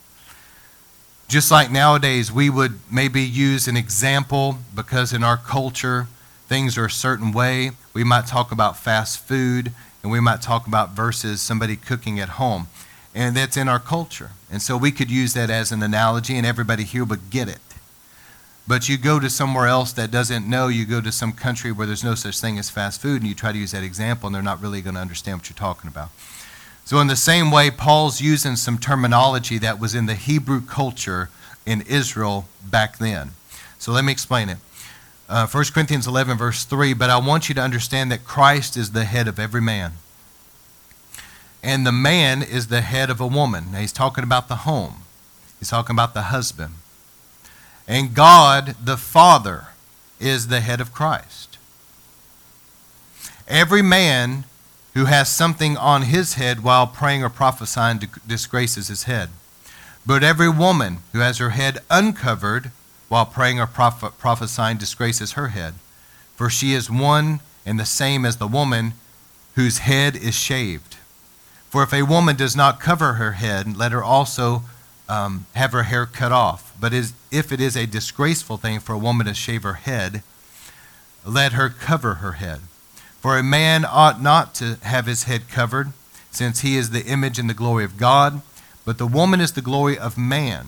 [1.29, 6.07] Just like nowadays, we would maybe use an example because in our culture,
[6.49, 7.73] things are a certain way.
[7.93, 12.31] We might talk about fast food and we might talk about versus somebody cooking at
[12.31, 12.69] home.
[13.14, 14.31] And that's in our culture.
[14.51, 17.61] And so we could use that as an analogy and everybody here would get it.
[18.66, 21.87] But you go to somewhere else that doesn't know, you go to some country where
[21.87, 24.35] there's no such thing as fast food, and you try to use that example, and
[24.35, 26.09] they're not really going to understand what you're talking about.
[26.87, 31.31] So, in the same way, Paul's using some terminology that was in the Hebrew culture
[31.66, 33.33] in Israel back then.
[33.79, 34.59] So, let me explain it.
[35.29, 38.92] Uh, 1 Corinthians 11, verse 3 But I want you to understand that Christ is
[38.92, 39.92] the head of every man.
[41.62, 43.72] And the man is the head of a woman.
[43.72, 45.03] Now, he's talking about the home,
[45.59, 46.74] he's talking about the husband.
[47.87, 49.68] And God the Father
[50.18, 51.59] is the head of Christ.
[53.47, 54.44] Every man
[54.94, 59.29] who has something on his head while praying or prophesying disgraces his head.
[60.07, 62.70] But every woman who has her head uncovered
[63.09, 65.75] while praying or proph- prophesying disgraces her head.
[66.37, 68.94] For she is one and the same as the woman
[69.57, 70.97] whose head is shaved.
[71.70, 74.62] For if a woman does not cover her head, let her also
[75.09, 76.63] um, have her hair cut off.
[76.81, 80.23] But is, if it is a disgraceful thing for a woman to shave her head,
[81.27, 82.61] let her cover her head.
[83.21, 85.93] For a man ought not to have his head covered,
[86.31, 88.43] since he is the image and the glory of God,
[88.85, 90.67] but the woman is the glory of man.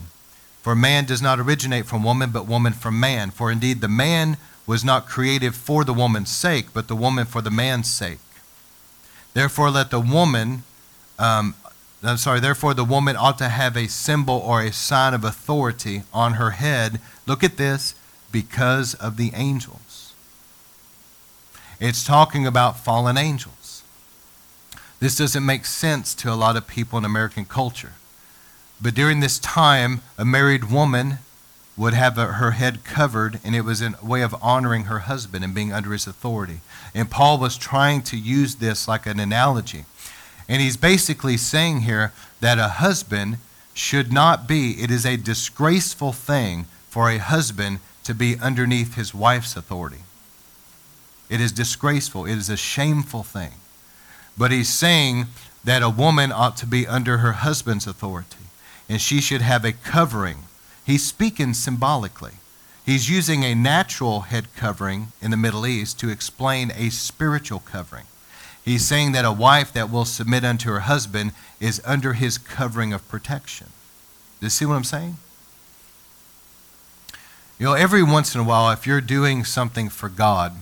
[0.63, 3.31] For man does not originate from woman, but woman from man.
[3.31, 7.41] For indeed the man was not created for the woman's sake, but the woman for
[7.41, 8.19] the man's sake.
[9.33, 10.63] Therefore, let the woman
[11.19, 11.55] um,
[12.03, 16.03] I'm sorry, therefore the woman ought to have a symbol or a sign of authority
[16.13, 17.01] on her head.
[17.25, 17.95] Look at this
[18.31, 20.13] because of the angels.
[21.79, 23.83] It's talking about fallen angels.
[24.99, 27.93] This doesn't make sense to a lot of people in American culture.
[28.81, 31.19] But during this time, a married woman
[31.75, 35.43] would have a, her head covered, and it was a way of honoring her husband
[35.43, 36.61] and being under his authority.
[36.95, 39.85] And Paul was trying to use this like an analogy.
[40.49, 43.37] And he's basically saying here that a husband
[43.73, 49.13] should not be, it is a disgraceful thing for a husband to be underneath his
[49.13, 50.03] wife's authority.
[51.29, 53.51] It is disgraceful, it is a shameful thing.
[54.37, 55.27] But he's saying
[55.63, 58.45] that a woman ought to be under her husband's authority,
[58.87, 60.45] and she should have a covering.
[60.85, 62.33] He's speaking symbolically.
[62.85, 68.05] He's using a natural head covering in the Middle East to explain a spiritual covering.
[68.67, 72.91] He's saying that a wife that will submit unto her husband is under his covering
[72.91, 73.67] of protection.
[74.41, 75.15] Do you see what I'm saying?
[77.57, 80.57] You know, every once in a while, if you're doing something for God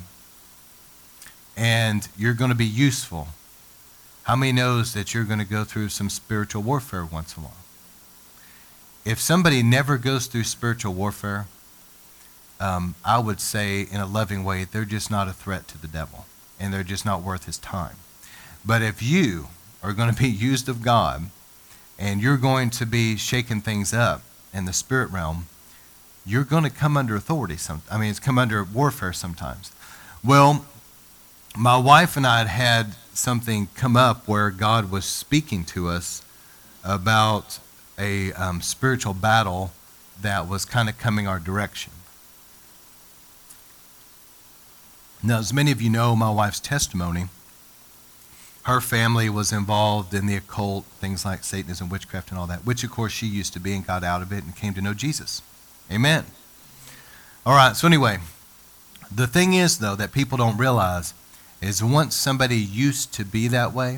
[1.57, 3.29] and you're going to be useful,
[4.25, 7.47] how many knows that you're going to go through some spiritual warfare once in a
[7.47, 7.57] while?
[9.03, 11.47] If somebody never goes through spiritual warfare,
[12.59, 15.87] um, I would say in a loving way, they're just not a threat to the
[15.87, 16.24] devil
[16.59, 17.95] and they're just not worth his time.
[18.65, 19.47] But if you
[19.83, 21.29] are going to be used of God
[21.97, 24.21] and you're going to be shaking things up
[24.53, 25.47] in the spirit realm,
[26.25, 27.57] you're going to come under authority.
[27.57, 29.71] Some, I mean, it's come under warfare sometimes.
[30.23, 30.65] Well,
[31.57, 36.23] my wife and I had had something come up where God was speaking to us
[36.83, 37.59] about
[37.97, 39.71] a um, spiritual battle
[40.21, 41.93] that was kind of coming our direction.
[45.25, 47.25] Now, as many of you know, my wife's testimony,
[48.63, 52.83] her family was involved in the occult, things like Satanism, witchcraft, and all that, which,
[52.83, 54.93] of course, she used to be and got out of it and came to know
[54.93, 55.41] Jesus.
[55.91, 56.25] Amen.
[57.43, 58.19] All right, so anyway,
[59.13, 61.15] the thing is, though, that people don't realize
[61.59, 63.97] is once somebody used to be that way,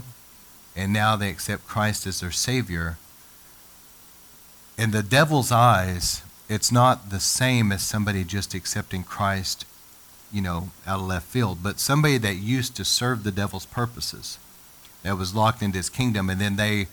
[0.78, 2.98] and now they accept Christ as their Savior,
[4.78, 9.66] in the devil's eyes, it's not the same as somebody just accepting Christ
[10.32, 14.40] you know, out of left field, but somebody that used to serve the devil's purposes,
[15.04, 16.88] that was locked into his kingdom, and then they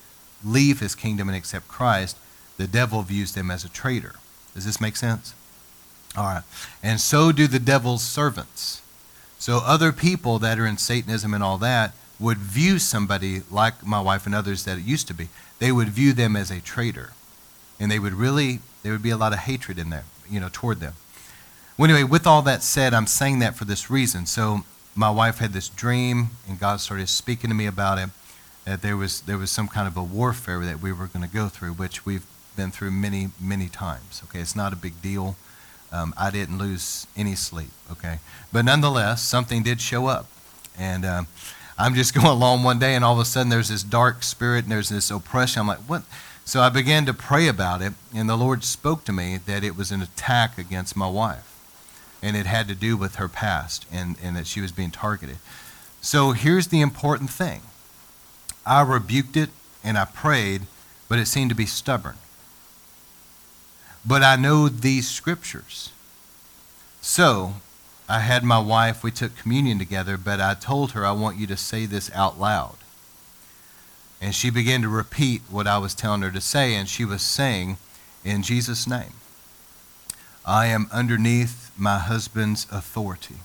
[0.44, 2.16] leave his kingdom and accept Christ,
[2.56, 4.14] the devil views them as a traitor.
[4.54, 5.34] Does this make sense?
[6.16, 6.42] All right.
[6.82, 8.82] And so do the devil's servants.
[9.38, 14.00] So other people that are in Satanism and all that would view somebody like my
[14.00, 15.28] wife and others that it used to be.
[15.58, 17.10] They would view them as a traitor.
[17.80, 20.48] And they would really, there would be a lot of hatred in there, you know,
[20.52, 20.94] toward them.
[21.76, 24.26] Well, anyway, with all that said, I'm saying that for this reason.
[24.26, 24.60] So
[24.94, 28.10] my wife had this dream, and God started speaking to me about it.
[28.64, 31.34] That there was there was some kind of a warfare that we were going to
[31.34, 32.24] go through, which we've
[32.56, 34.22] been through many many times.
[34.24, 35.34] Okay, it's not a big deal.
[35.90, 37.70] Um, I didn't lose any sleep.
[37.90, 38.20] Okay,
[38.52, 40.26] but nonetheless, something did show up,
[40.78, 41.26] and um,
[41.76, 44.62] I'm just going along one day, and all of a sudden there's this dark spirit
[44.64, 45.60] and there's this oppression.
[45.60, 46.04] I'm like, what?
[46.44, 49.76] So I began to pray about it, and the Lord spoke to me that it
[49.76, 51.53] was an attack against my wife
[52.24, 55.36] and it had to do with her past and, and that she was being targeted.
[56.00, 57.60] So here's the important thing
[58.64, 59.50] I rebuked it
[59.84, 60.62] and I prayed,
[61.06, 62.16] but it seemed to be stubborn.
[64.06, 65.90] But I know these scriptures.
[67.02, 67.56] So
[68.08, 71.46] I had my wife, we took communion together, but I told her, I want you
[71.48, 72.76] to say this out loud.
[74.18, 77.20] And she began to repeat what I was telling her to say, and she was
[77.20, 77.76] saying,
[78.24, 79.12] In Jesus' name.
[80.46, 83.36] I am underneath my husband's authority.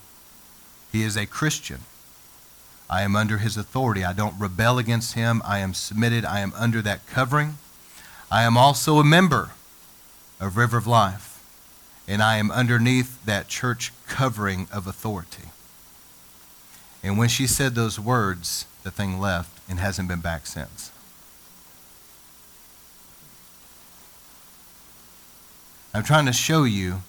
[0.92, 1.80] He is a Christian.
[2.88, 4.04] I am under his authority.
[4.04, 5.42] I don't rebel against him.
[5.44, 6.24] I am submitted.
[6.24, 7.58] I am under that covering.
[8.30, 9.50] I am also a member
[10.40, 11.44] of River of Life,
[12.08, 15.50] and I am underneath that church covering of authority.
[17.02, 20.90] And when she said those words, the thing left and hasn't been back since.
[25.92, 27.02] I'm trying to show you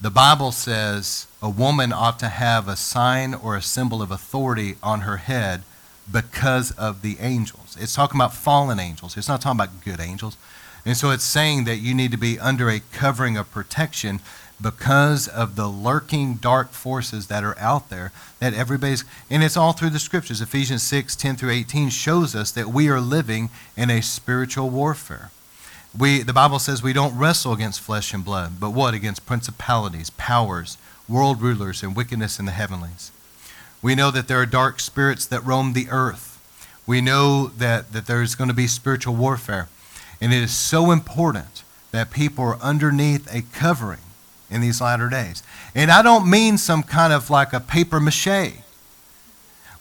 [0.00, 4.76] the Bible says a woman ought to have a sign or a symbol of authority
[4.82, 5.62] on her head
[6.10, 7.76] because of the angels.
[7.80, 10.36] It's talking about fallen angels, it's not talking about good angels.
[10.86, 14.20] And so it's saying that you need to be under a covering of protection
[14.60, 19.72] because of the lurking dark forces that are out there that everybody's and it's all
[19.72, 23.90] through the scriptures ephesians 6 10 through 18 shows us that we are living in
[23.90, 25.30] a spiritual warfare
[25.96, 28.94] we, the Bible says we don't wrestle against flesh and blood, but what?
[28.94, 30.76] Against principalities, powers,
[31.08, 33.12] world rulers, and wickedness in the heavenlies.
[33.80, 36.40] We know that there are dark spirits that roam the earth.
[36.86, 39.68] We know that, that there's going to be spiritual warfare.
[40.20, 44.00] And it is so important that people are underneath a covering
[44.50, 45.42] in these latter days.
[45.74, 48.63] And I don't mean some kind of like a paper mache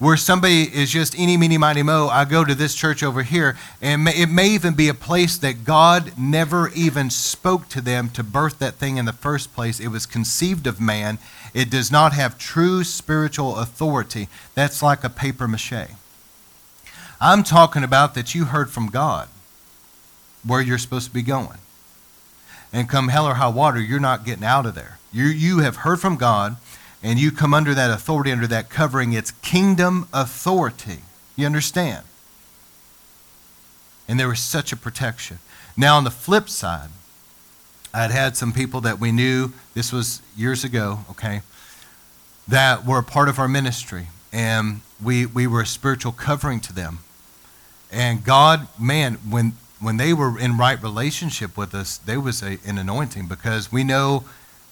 [0.03, 3.55] where somebody is just eeny, meeny, miny, mo, I go to this church over here,
[3.81, 8.21] and it may even be a place that God never even spoke to them to
[8.21, 9.79] birth that thing in the first place.
[9.79, 11.19] It was conceived of man.
[11.53, 14.27] It does not have true spiritual authority.
[14.55, 15.87] That's like a paper mache.
[17.21, 19.29] I'm talking about that you heard from God
[20.45, 21.59] where you're supposed to be going.
[22.73, 24.99] And come hell or high water, you're not getting out of there.
[25.13, 26.57] You, you have heard from God
[27.03, 30.99] and you come under that authority, under that covering, it's kingdom authority.
[31.35, 32.05] You understand?
[34.07, 35.39] And there was such a protection.
[35.75, 36.89] Now, on the flip side,
[37.93, 41.41] I'd had some people that we knew, this was years ago, okay,
[42.47, 44.07] that were a part of our ministry.
[44.31, 46.99] And we, we were a spiritual covering to them.
[47.91, 52.57] And God, man, when, when they were in right relationship with us, there was a,
[52.65, 54.23] an anointing because we know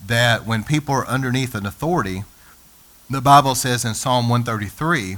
[0.06, 2.24] that when people are underneath an authority,
[3.10, 5.18] the Bible says in Psalm 133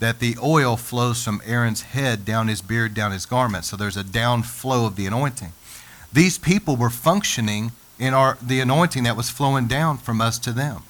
[0.00, 3.64] that the oil flows from Aaron's head down his beard, down his garment.
[3.64, 5.52] So there's a downflow of the anointing.
[6.12, 10.52] These people were functioning in our, the anointing that was flowing down from us to
[10.52, 10.82] them.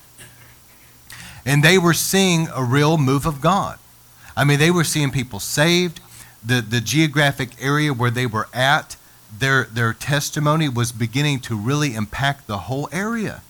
[1.47, 3.79] And they were seeing a real move of God.
[4.37, 6.01] I mean, they were seeing people saved.
[6.45, 8.97] The, the geographic area where they were at,
[9.39, 13.43] their, their testimony was beginning to really impact the whole area.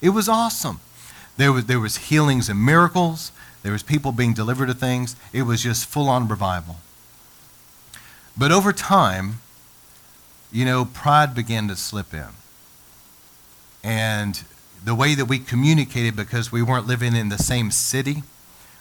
[0.00, 0.80] It was awesome.
[1.36, 3.32] There was, there was healings and miracles.
[3.62, 5.16] There was people being delivered of things.
[5.32, 6.76] It was just full-on revival.
[8.36, 9.40] But over time,
[10.52, 12.28] you know, pride began to slip in.
[13.82, 14.42] And
[14.84, 18.22] the way that we communicated, because we weren't living in the same city,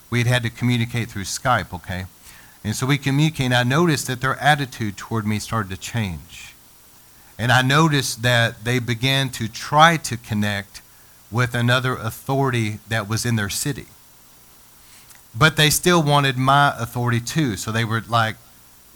[0.10, 2.06] we had had to communicate through Skype, okay?
[2.66, 6.56] And so we communicated, and I noticed that their attitude toward me started to change.
[7.38, 10.82] And I noticed that they began to try to connect
[11.30, 13.86] with another authority that was in their city.
[15.38, 17.56] But they still wanted my authority too.
[17.56, 18.36] So they were like,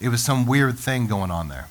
[0.00, 1.68] it was some weird thing going on there.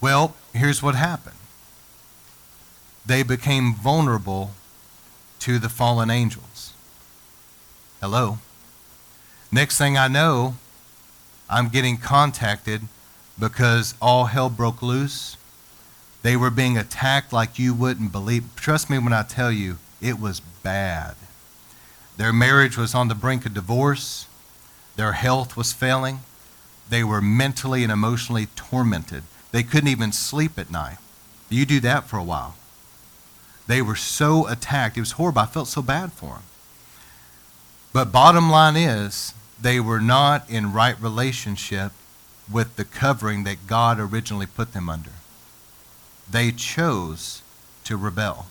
[0.00, 1.36] Well, here's what happened
[3.06, 4.50] they became vulnerable
[5.38, 6.72] to the fallen angels.
[8.00, 8.38] Hello.
[9.52, 10.56] Next thing I know,
[11.48, 12.82] I'm getting contacted
[13.38, 15.36] because all hell broke loose.
[16.22, 18.44] They were being attacked like you wouldn't believe.
[18.56, 21.14] Trust me when I tell you, it was bad.
[22.16, 24.26] Their marriage was on the brink of divorce.
[24.96, 26.20] Their health was failing.
[26.88, 29.22] They were mentally and emotionally tormented.
[29.52, 30.98] They couldn't even sleep at night.
[31.48, 32.56] You do that for a while.
[33.66, 34.96] They were so attacked.
[34.96, 35.42] It was horrible.
[35.42, 36.42] I felt so bad for them.
[37.92, 41.92] But bottom line is, they were not in right relationship
[42.50, 45.12] with the covering that God originally put them under.
[46.30, 47.42] They chose
[47.84, 48.46] to rebel.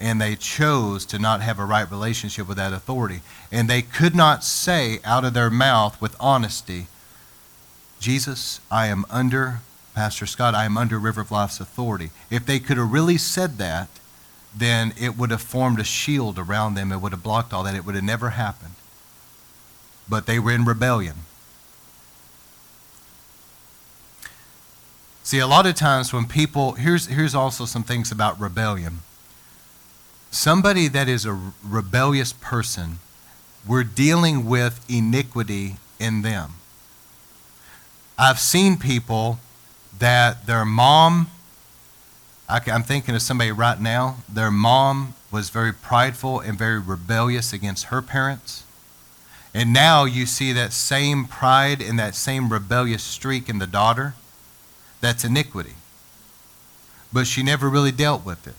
[0.00, 3.20] And they chose to not have a right relationship with that authority.
[3.52, 6.86] And they could not say out of their mouth with honesty,
[8.00, 9.60] Jesus, I am under
[9.94, 12.10] Pastor Scott, I am under River of Life's authority.
[12.30, 13.88] If they could have really said that,
[14.56, 16.92] then it would have formed a shield around them.
[16.92, 17.74] It would have blocked all that.
[17.74, 18.74] It would have never happened.
[20.12, 21.14] But they were in rebellion.
[25.22, 28.98] See, a lot of times when people, here's, here's also some things about rebellion.
[30.30, 32.98] Somebody that is a rebellious person,
[33.66, 36.56] we're dealing with iniquity in them.
[38.18, 39.38] I've seen people
[39.98, 41.30] that their mom,
[42.50, 47.54] I, am thinking of somebody right now, their mom was very prideful and very rebellious
[47.54, 48.64] against her parents.
[49.54, 54.14] And now you see that same pride and that same rebellious streak in the daughter.
[55.00, 55.74] That's iniquity.
[57.12, 58.54] But she never really dealt with it.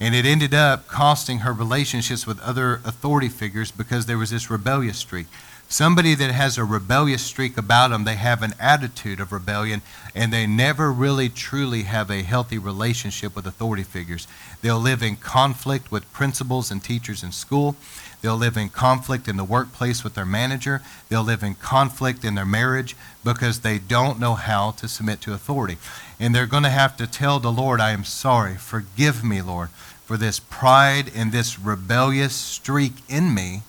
[0.00, 4.50] And it ended up costing her relationships with other authority figures because there was this
[4.50, 5.26] rebellious streak.
[5.68, 9.82] Somebody that has a rebellious streak about them, they have an attitude of rebellion,
[10.14, 14.28] and they never really truly have a healthy relationship with authority figures.
[14.62, 17.74] They'll live in conflict with principals and teachers in school.
[18.22, 20.82] They'll live in conflict in the workplace with their manager.
[21.08, 25.34] They'll live in conflict in their marriage because they don't know how to submit to
[25.34, 25.76] authority.
[26.18, 28.56] And they're going to have to tell the Lord, I am sorry.
[28.56, 29.68] Forgive me, Lord,
[30.04, 33.62] for this pride and this rebellious streak in me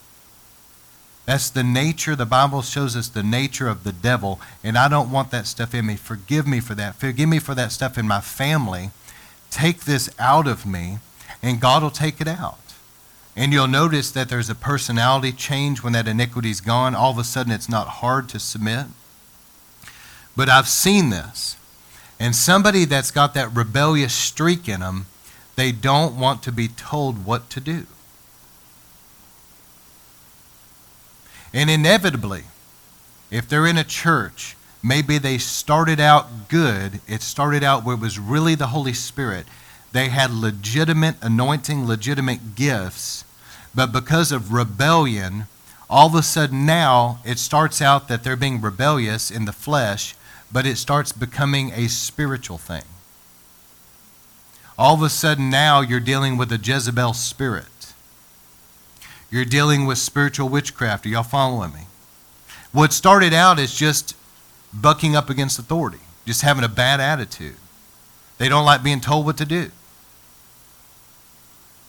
[1.28, 5.12] that's the nature, the Bible shows us the nature of the devil, and I don't
[5.12, 5.98] want that stuff in me.
[5.98, 6.96] Forgive me for that.
[6.96, 8.92] Forgive me for that stuff in my family.
[9.52, 11.00] Take this out of me,
[11.44, 12.67] and God will take it out.
[13.38, 16.96] And you'll notice that there's a personality change when that iniquity's gone.
[16.96, 18.88] All of a sudden, it's not hard to submit.
[20.36, 21.56] But I've seen this.
[22.20, 25.06] And somebody that's got that rebellious streak in them,
[25.56, 27.86] they don't want to be told what to do.
[31.54, 32.46] And inevitably,
[33.30, 38.02] if they're in a church, maybe they started out good, it started out where it
[38.02, 39.46] was really the Holy Spirit.
[39.92, 43.24] They had legitimate anointing, legitimate gifts,
[43.74, 45.46] but because of rebellion,
[45.90, 50.16] all of a sudden now it starts out that they're being rebellious in the flesh,
[50.52, 52.84] but it starts becoming a spiritual thing.
[54.78, 57.94] All of a sudden now you're dealing with a Jezebel spirit.
[59.30, 61.06] You're dealing with spiritual witchcraft.
[61.06, 61.82] Are y'all following me?
[62.72, 64.16] What started out as just
[64.74, 66.00] bucking up against authority.
[66.26, 67.56] just having a bad attitude.
[68.38, 69.72] They don't like being told what to do.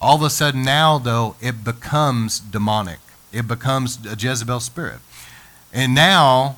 [0.01, 3.01] All of a sudden, now, though, it becomes demonic.
[3.33, 5.01] It becomes a Jezebel spirit.
[5.73, 6.57] And now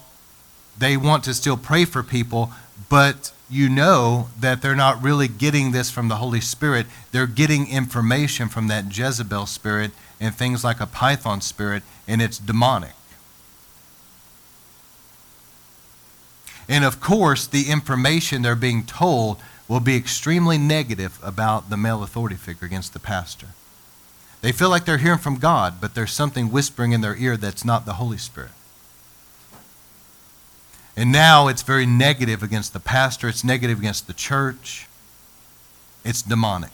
[0.78, 2.51] they want to still pray for people,
[2.88, 6.86] but you know that they're not really getting this from the Holy Spirit.
[7.12, 12.38] They're getting information from that Jezebel spirit and things like a python spirit, and it's
[12.38, 12.93] demonic.
[16.68, 19.38] And of course, the information they're being told
[19.70, 23.46] will be extremely negative about the male authority figure against the pastor.
[24.40, 27.64] They feel like they're hearing from God, but there's something whispering in their ear that's
[27.64, 28.50] not the Holy Spirit.
[30.96, 34.88] And now it's very negative against the pastor, it's negative against the church,
[36.04, 36.72] it's demonic.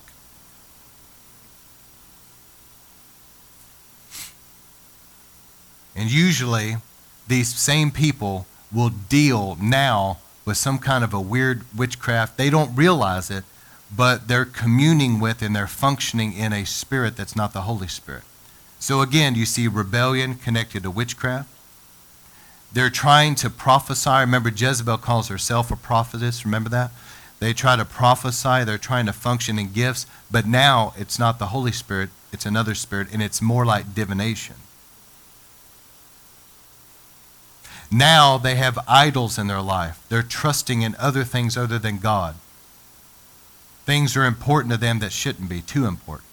[5.95, 6.79] And usually,
[7.29, 10.17] these same people will deal now
[10.47, 12.39] with some kind of a weird witchcraft.
[12.39, 13.45] They don't realize it,
[13.95, 18.23] but they're communing with and they're functioning in a spirit that's not the Holy Spirit.
[18.79, 21.51] So again, you see rebellion connected to witchcraft.
[22.73, 24.11] They're trying to prophesy.
[24.11, 26.45] Remember, Jezebel calls herself a prophetess.
[26.45, 26.91] Remember that?
[27.39, 28.65] They try to prophesy.
[28.65, 30.07] They're trying to function in gifts.
[30.31, 34.57] But now it's not the Holy Spirit, it's another spirit, and it's more like divination.
[37.91, 40.05] Now they have idols in their life.
[40.09, 42.37] They're trusting in other things other than God.
[43.85, 46.29] Things are important to them that shouldn't be, too important.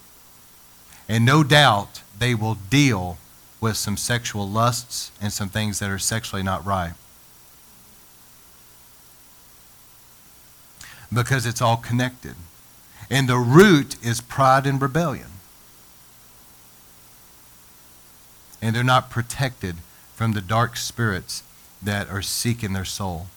[1.07, 3.17] And no doubt they will deal
[3.61, 6.93] with some sexual lusts and some things that are sexually not right.
[11.13, 12.35] Because it's all connected.
[13.09, 15.27] And the root is pride and rebellion.
[18.61, 19.75] And they're not protected
[20.23, 21.43] from the dark spirits
[21.81, 23.27] that are seeking their soul.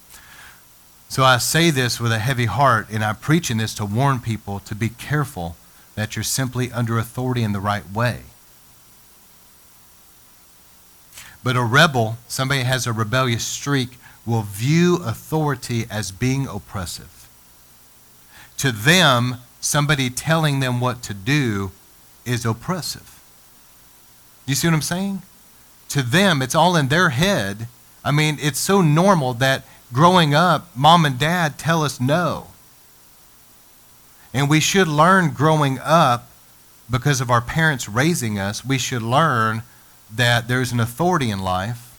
[1.08, 4.60] So I say this with a heavy heart, and I'm preaching this to warn people
[4.60, 5.56] to be careful
[5.96, 8.20] that you're simply under authority in the right way.
[11.42, 17.28] But a rebel, somebody has a rebellious streak, will view authority as being oppressive.
[18.58, 21.72] To them, somebody telling them what to do
[22.24, 23.20] is oppressive.
[24.46, 25.22] You see what I'm saying?
[25.88, 27.68] To them, it's all in their head.
[28.04, 32.48] I mean, it's so normal that growing up, mom and dad tell us no.
[34.34, 36.28] And we should learn growing up,
[36.90, 39.62] because of our parents raising us, we should learn
[40.14, 41.98] that there's an authority in life.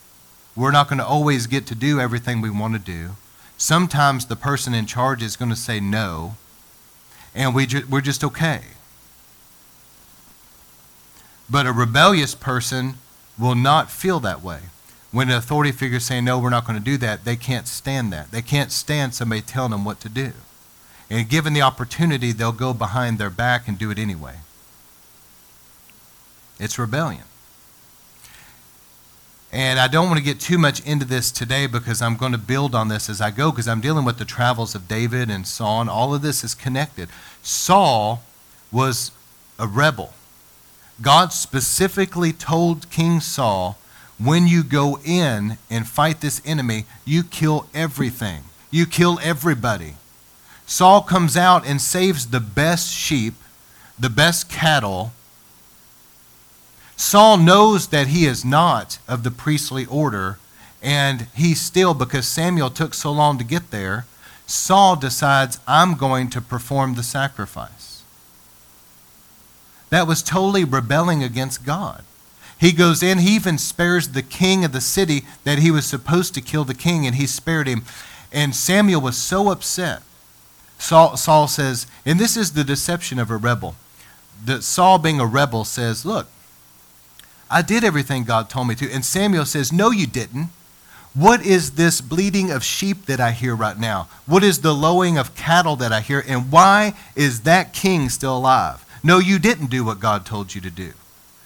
[0.56, 3.10] We're not going to always get to do everything we want to do.
[3.56, 6.36] Sometimes the person in charge is going to say no,
[7.34, 8.62] and we ju- we're just okay.
[11.50, 12.94] But a rebellious person
[13.38, 14.60] will not feel that way.
[15.10, 17.66] When an authority figure is saying, no, we're not going to do that, they can't
[17.66, 18.30] stand that.
[18.30, 20.32] They can't stand somebody telling them what to do.
[21.08, 24.36] And given the opportunity, they'll go behind their back and do it anyway.
[26.58, 27.22] It's rebellion.
[29.50, 32.38] And I don't want to get too much into this today because I'm going to
[32.38, 35.46] build on this as I go because I'm dealing with the travels of David and
[35.46, 37.08] Saul, and all of this is connected.
[37.42, 38.22] Saul
[38.70, 39.10] was
[39.58, 40.12] a rebel.
[41.00, 43.78] God specifically told King Saul,
[44.18, 48.42] when you go in and fight this enemy, you kill everything.
[48.70, 49.94] You kill everybody.
[50.66, 53.34] Saul comes out and saves the best sheep,
[53.98, 55.12] the best cattle.
[56.96, 60.38] Saul knows that he is not of the priestly order,
[60.82, 64.04] and he still, because Samuel took so long to get there,
[64.46, 67.77] Saul decides, I'm going to perform the sacrifice
[69.90, 72.04] that was totally rebelling against God.
[72.58, 76.34] He goes in, he even spares the king of the city that he was supposed
[76.34, 77.84] to kill the king, and he spared him.
[78.32, 80.02] And Samuel was so upset.
[80.78, 83.76] Saul, Saul says, and this is the deception of a rebel.
[84.44, 86.28] That Saul, being a rebel, says, Look,
[87.50, 88.90] I did everything God told me to.
[88.90, 90.50] And Samuel says, No, you didn't.
[91.14, 94.08] What is this bleating of sheep that I hear right now?
[94.26, 96.22] What is the lowing of cattle that I hear?
[96.28, 98.84] And why is that king still alive?
[99.08, 100.92] No, you didn't do what God told you to do.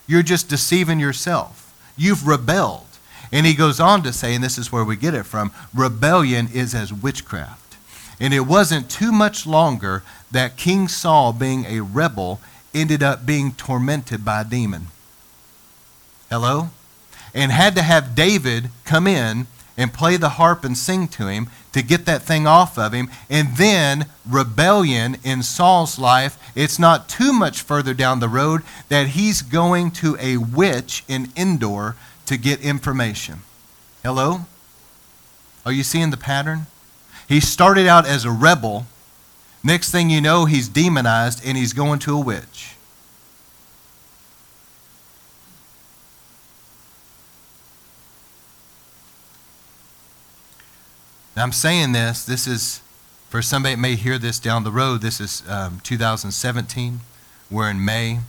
[0.09, 1.73] You're just deceiving yourself.
[1.97, 2.89] You've rebelled.
[3.31, 6.49] And he goes on to say, and this is where we get it from rebellion
[6.53, 7.77] is as witchcraft.
[8.19, 10.03] And it wasn't too much longer
[10.33, 12.41] that King Saul, being a rebel,
[12.75, 14.89] ended up being tormented by a demon.
[16.31, 16.71] Hello?
[17.33, 19.47] And had to have David come in
[19.77, 23.11] and play the harp and sing to him to get that thing off of him.
[23.31, 29.09] And then rebellion in Saul's life, it's not too much further down the road that
[29.09, 31.97] he's going to a witch in Endor
[32.27, 33.41] to get information.
[34.03, 34.47] Hello?
[35.65, 36.67] Are you seeing the pattern?
[37.29, 38.87] He started out as a rebel.
[39.65, 42.77] Next thing you know, he's demonized and he's going to a witch.
[51.35, 52.83] Now, I'm saying this, this is
[53.31, 55.01] for somebody that may hear this down the road.
[55.01, 57.01] This is um, 2017.
[57.51, 58.21] We're in May.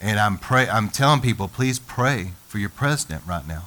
[0.00, 3.64] And I'm, pray, I'm telling people, please pray for your president right now.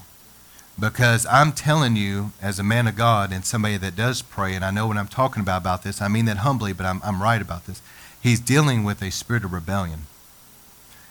[0.80, 4.64] Because I'm telling you, as a man of God and somebody that does pray, and
[4.64, 7.22] I know what I'm talking about about this, I mean that humbly, but I'm, I'm
[7.22, 7.82] right about this.
[8.22, 10.04] He's dealing with a spirit of rebellion.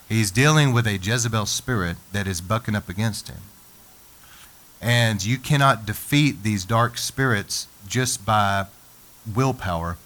[0.09, 3.43] He's dealing with a Jezebel spirit that is bucking up against him.
[4.81, 8.67] And you cannot defeat these dark spirits just by
[9.35, 9.97] willpower.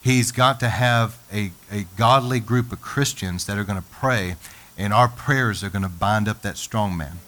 [0.00, 4.36] He's got to have a, a godly group of Christians that are going to pray,
[4.78, 7.18] and our prayers are going to bind up that strong man.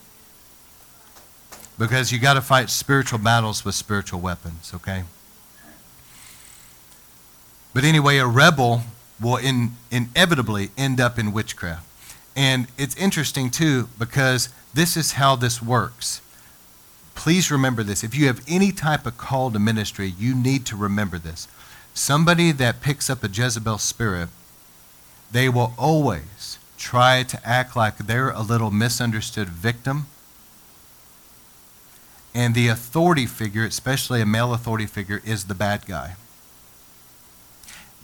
[1.79, 5.05] Because you got to fight spiritual battles with spiritual weapons, okay?
[7.75, 8.83] But anyway, a rebel
[9.21, 11.87] will in, inevitably end up in witchcraft.
[12.37, 16.21] And it's interesting, too, because this is how this works.
[17.15, 18.05] Please remember this.
[18.05, 21.49] If you have any type of call to ministry, you need to remember this.
[21.95, 24.29] Somebody that picks up a Jezebel spirit,
[25.31, 30.07] they will always try to act like they're a little misunderstood victim.
[32.35, 36.17] And the authority figure, especially a male authority figure, is the bad guy.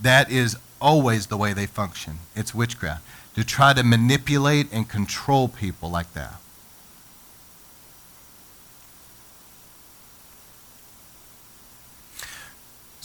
[0.01, 2.21] That is always the way they function.
[2.35, 3.05] It's witchcraft.
[3.35, 6.40] To try to manipulate and control people like that.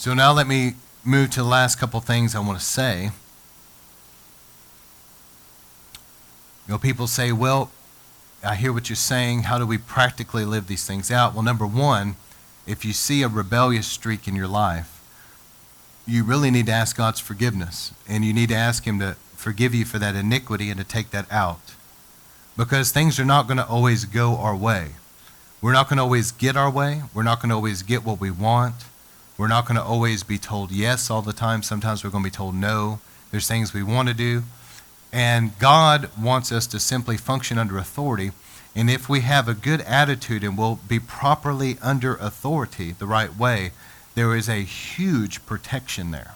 [0.06, 3.06] So now let me move to the last couple things I want to say.
[3.06, 3.10] You
[6.68, 7.72] know, people say, well,
[8.44, 9.46] I hear what you're saying.
[9.46, 11.34] How do we practically live these things out?
[11.34, 12.18] Well, number one,
[12.68, 15.02] if you see a rebellious streak in your life,
[16.06, 17.92] you really need to ask God's forgiveness.
[18.08, 21.10] And you need to ask Him to forgive you for that iniquity and to take
[21.10, 21.74] that out.
[22.56, 24.90] Because things are not going to always go our way.
[25.64, 27.02] We're not going to always get our way.
[27.12, 28.76] We're not going to always get what we want.
[29.38, 31.62] We're not going to always be told yes all the time.
[31.62, 33.00] Sometimes we're going to be told no.
[33.32, 34.44] There's things we want to do.
[35.12, 38.32] And God wants us to simply function under authority.
[38.76, 43.36] And if we have a good attitude and we'll be properly under authority the right
[43.36, 43.72] way,
[44.16, 46.36] there is a huge protection there.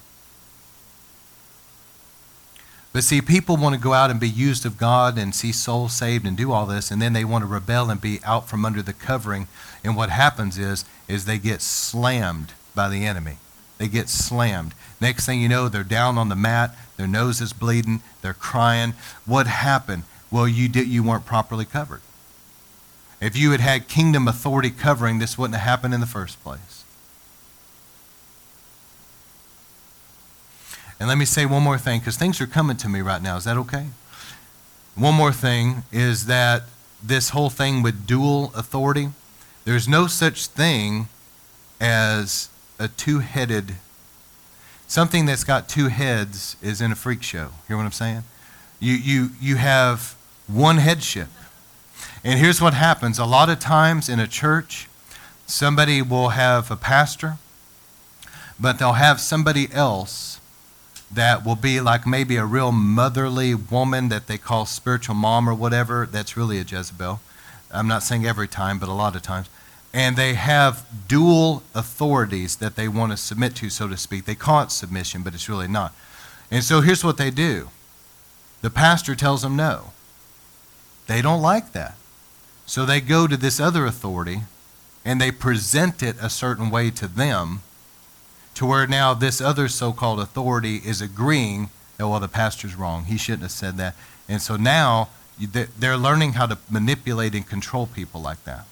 [2.91, 5.93] But see, people want to go out and be used of God and see souls
[5.93, 8.66] saved and do all this, and then they want to rebel and be out from
[8.66, 9.47] under the covering.
[9.84, 13.36] And what happens is, is they get slammed by the enemy.
[13.77, 14.73] They get slammed.
[15.01, 18.93] Next thing you know, they're down on the mat, their nose is bleeding, they're crying.
[19.25, 20.03] What happened?
[20.32, 21.99] Well, you, did, you weren't properly covered.
[23.19, 26.86] If you had had kingdom authority covering, this wouldn't have happened in the first place.
[30.97, 33.36] And let me say one more thing, because things are coming to me right now.
[33.36, 33.88] Is that okay?
[34.95, 36.63] One more thing is that
[37.03, 39.09] this whole thing with dual authority,
[39.65, 41.09] there's no such thing
[41.82, 42.47] as
[42.80, 43.75] a two headed,
[44.88, 47.38] something that's got two heads is in a freak show.
[47.38, 48.23] You hear what I'm saying?
[48.80, 50.15] You, you, you have
[50.47, 51.27] one headship.
[52.23, 54.88] And here's what happens a lot of times in a church,
[55.45, 57.36] somebody will have a pastor,
[58.59, 60.39] but they'll have somebody else
[61.11, 65.53] that will be like maybe a real motherly woman that they call spiritual mom or
[65.53, 66.07] whatever.
[66.09, 67.19] That's really a Jezebel.
[67.71, 69.49] I'm not saying every time, but a lot of times
[69.93, 74.25] and they have dual authorities that they want to submit to, so to speak.
[74.25, 75.93] They call it submission, but it's really not.
[76.51, 77.69] And so here's what they do
[78.61, 79.91] the pastor tells them no.
[81.07, 81.95] They don't like that.
[82.65, 84.41] So they go to this other authority
[85.03, 87.61] and they present it a certain way to them
[88.53, 93.05] to where now this other so called authority is agreeing that, well, the pastor's wrong.
[93.05, 93.95] He shouldn't have said that.
[94.27, 95.09] And so now
[95.39, 98.65] they're learning how to manipulate and control people like that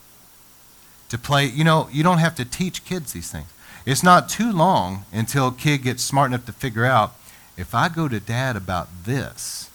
[1.10, 1.46] to play.
[1.46, 3.48] You know, you don't have to teach kids these things.
[3.86, 7.16] It's not too long until a kid gets smart enough to figure out
[7.58, 9.70] if I go to dad about this,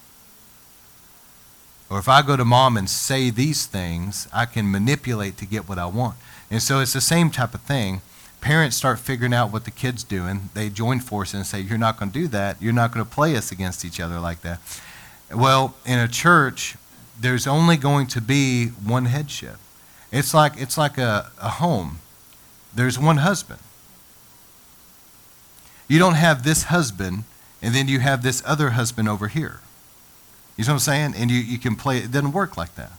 [1.89, 5.67] or if I go to mom and say these things, I can manipulate to get
[5.67, 6.17] what I want.
[6.49, 8.01] And so it's the same type of thing.
[8.39, 10.49] Parents start figuring out what the kid's doing.
[10.53, 12.61] They join forces and say, You're not going to do that.
[12.61, 14.59] You're not going to play us against each other like that.
[15.33, 16.75] Well, in a church,
[17.19, 19.57] there's only going to be one headship.
[20.13, 21.99] It's like, it's like a, a home.
[22.73, 23.59] There's one husband.
[25.87, 27.23] You don't have this husband,
[27.63, 29.59] and then you have this other husband over here.
[30.55, 31.13] You know what I'm saying?
[31.17, 32.91] And you, you can play, it doesn't work like that.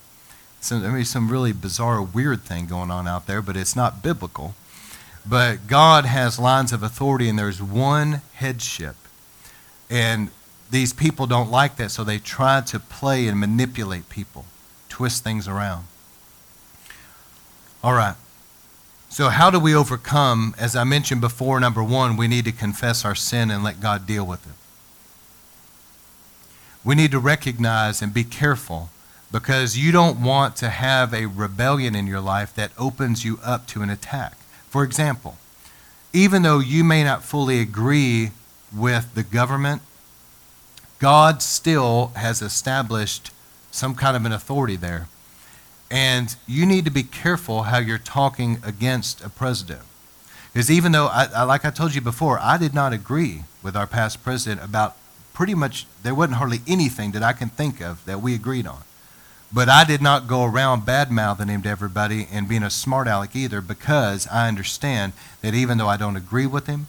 [0.60, 3.76] So there may be some really bizarre, weird thing going on out there, but it's
[3.76, 4.54] not biblical.
[5.24, 8.96] But God has lines of authority, and there's one headship.
[9.88, 10.30] And
[10.68, 14.46] these people don't like that, so they try to play and manipulate people,
[14.88, 15.86] twist things around.
[17.84, 18.16] All right.
[19.10, 20.54] So, how do we overcome?
[20.58, 24.06] As I mentioned before, number one, we need to confess our sin and let God
[24.06, 24.54] deal with it.
[26.82, 28.88] We need to recognize and be careful
[29.30, 33.66] because you don't want to have a rebellion in your life that opens you up
[33.66, 34.38] to an attack.
[34.70, 35.36] For example,
[36.14, 38.30] even though you may not fully agree
[38.74, 39.82] with the government,
[41.00, 43.30] God still has established
[43.70, 45.06] some kind of an authority there.
[45.90, 49.82] And you need to be careful how you're talking against a president.
[50.52, 53.76] Because even though, I, I, like I told you before, I did not agree with
[53.76, 54.96] our past president about
[55.32, 58.82] pretty much, there wasn't hardly anything that I can think of that we agreed on.
[59.52, 63.06] But I did not go around bad mouthing him to everybody and being a smart
[63.06, 65.12] aleck either because I understand
[65.42, 66.86] that even though I don't agree with him,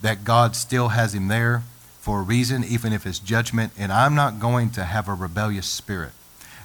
[0.00, 1.62] that God still has him there
[2.00, 3.72] for a reason, even if it's judgment.
[3.76, 6.12] And I'm not going to have a rebellious spirit.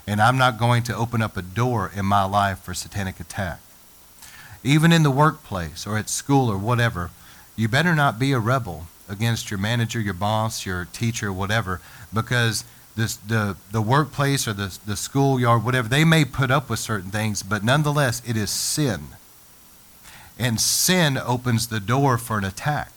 [0.06, 3.60] And I'm not going to open up a door in my life for satanic attack.
[4.64, 7.12] Even in the workplace or at school or whatever,
[7.56, 11.82] you better not be a rebel against your manager, your boss, your teacher, whatever,
[12.14, 12.64] because
[12.96, 17.12] this, the, the workplace or the, the schoolyard, whatever, they may put up with certain
[17.12, 19.08] things, but nonetheless, it is sin.
[20.38, 22.92] And sin opens the door for an attack.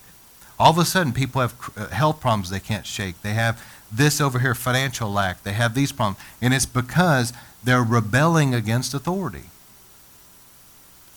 [0.59, 3.21] All of a sudden, people have uh, health problems they can't shake.
[3.23, 5.43] They have this over here, financial lack.
[5.43, 6.19] They have these problems.
[6.41, 7.33] And it's because
[7.63, 9.45] they're rebelling against authority.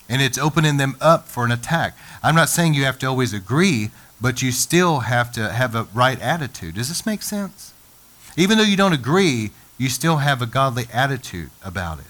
[0.08, 1.96] And it's opening them up for an attack.
[2.22, 3.90] I'm not saying you have to always agree,
[4.20, 6.74] but you still have to have a right attitude.
[6.74, 7.72] Does this make sense?
[8.36, 12.04] Even though you don't agree, you still have a godly attitude about it.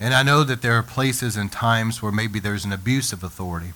[0.00, 3.22] And I know that there are places and times where maybe there's an abuse of
[3.22, 3.74] authority.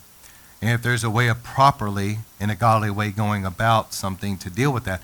[0.61, 4.51] And if there's a way of properly, in a godly way, going about something to
[4.51, 5.03] deal with that.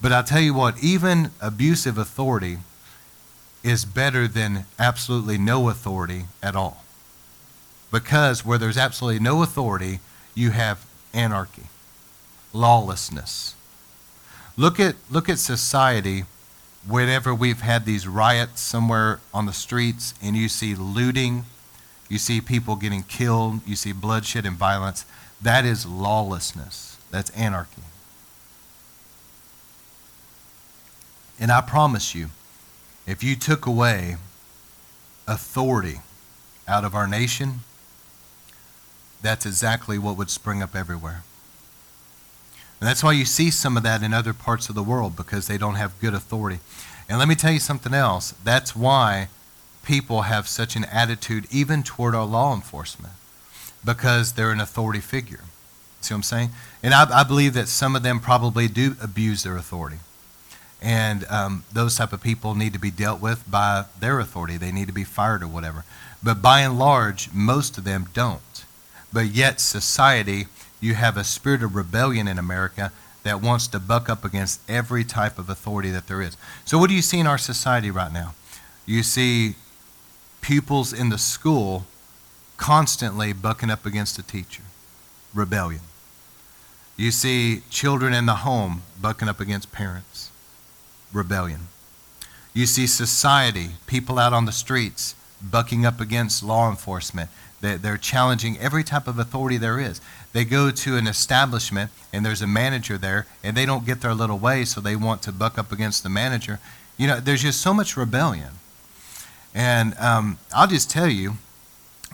[0.00, 2.58] But I'll tell you what, even abusive authority
[3.62, 6.82] is better than absolutely no authority at all.
[7.90, 10.00] Because where there's absolutely no authority,
[10.34, 11.64] you have anarchy
[12.52, 13.54] lawlessness.
[14.56, 16.24] Look at, look at society
[16.86, 21.44] whenever we've had these riots somewhere on the streets and you see looting,
[22.12, 25.06] you see people getting killed, you see bloodshed and violence.
[25.40, 26.98] That is lawlessness.
[27.10, 27.80] That's anarchy.
[31.40, 32.28] And I promise you,
[33.06, 34.16] if you took away
[35.26, 36.02] authority
[36.68, 37.60] out of our nation,
[39.22, 41.22] that's exactly what would spring up everywhere.
[42.78, 45.46] And that's why you see some of that in other parts of the world because
[45.46, 46.58] they don't have good authority.
[47.08, 48.34] And let me tell you something else.
[48.44, 49.28] That's why
[49.82, 53.14] people have such an attitude even toward our law enforcement
[53.84, 55.40] because they're an authority figure.
[56.00, 56.50] See what I'm saying?
[56.82, 59.98] And I, I believe that some of them probably do abuse their authority.
[60.80, 64.56] And um, those type of people need to be dealt with by their authority.
[64.56, 65.84] They need to be fired or whatever.
[66.22, 68.64] But by and large, most of them don't.
[69.12, 70.46] But yet, society
[70.82, 75.04] you have a spirit of rebellion in America that wants to buck up against every
[75.04, 76.36] type of authority that there is.
[76.64, 78.34] So, what do you see in our society right now?
[78.84, 79.54] You see
[80.42, 81.86] pupils in the school
[82.58, 84.62] constantly bucking up against a teacher,
[85.32, 85.80] rebellion.
[86.96, 90.30] You see children in the home bucking up against parents,
[91.12, 91.68] rebellion.
[92.52, 97.30] You see society, people out on the streets bucking up against law enforcement.
[97.60, 100.00] They're challenging every type of authority there is.
[100.32, 104.14] They go to an establishment and there's a manager there and they don't get their
[104.14, 106.58] little way, so they want to buck up against the manager.
[106.98, 108.50] You know, there's just so much rebellion.
[109.54, 111.34] And um, I'll just tell you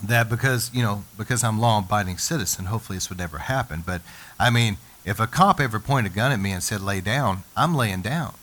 [0.03, 3.83] that because, you know, because I'm law abiding citizen, hopefully this would never happen.
[3.85, 4.03] But
[4.39, 7.45] I mean, if a cop ever pointed a gun at me and said, lay down,
[7.57, 8.35] I'm laying down.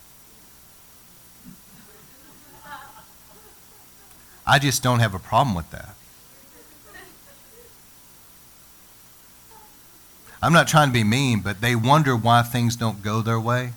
[4.48, 5.96] I just don't have a problem with that.
[10.42, 13.74] I'm not trying to be mean, but they wonder why things don't go their way.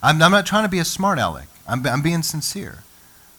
[0.00, 1.48] I'm, I'm not trying to be a smart aleck.
[1.66, 2.84] I'm, I'm being sincere.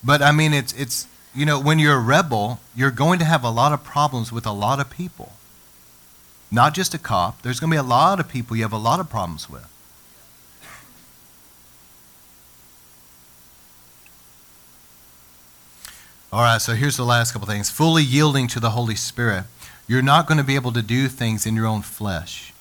[0.04, 3.44] But I mean, it's, it's, you know, when you're a rebel, you're going to have
[3.44, 5.34] a lot of problems with a lot of people.
[6.52, 7.42] Not just a cop.
[7.42, 9.68] There's going to be a lot of people you have a lot of problems with.
[16.32, 17.72] All right, so here's the last couple things.
[17.72, 19.46] Fully yielding to the Holy Spirit.
[19.88, 22.54] You're not going to be able to do things in your own flesh.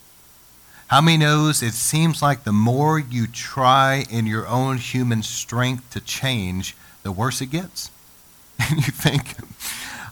[0.88, 5.90] How many knows it seems like the more you try in your own human strength
[5.90, 6.74] to change,
[7.08, 7.90] the worse it gets?
[8.70, 9.36] And you think,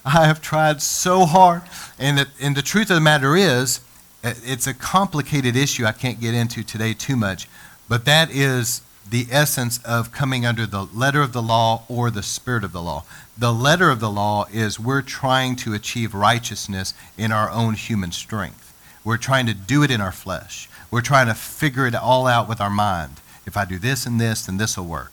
[0.03, 1.63] I have tried so hard.
[1.99, 3.81] And the, and the truth of the matter is,
[4.25, 7.49] uh, it's a complicated issue I can't get into today too much,
[7.87, 8.81] but that is
[9.11, 12.81] the essence of coming under the letter of the law or the spirit of the
[12.81, 13.05] law.
[13.37, 18.11] The letter of the law is we're trying to achieve righteousness in our own human
[18.11, 18.73] strength.
[19.05, 20.69] We're trying to do it in our flesh.
[20.91, 23.21] We're trying to figure it all out with our mind.
[23.45, 25.13] If I do this and this, then this will work.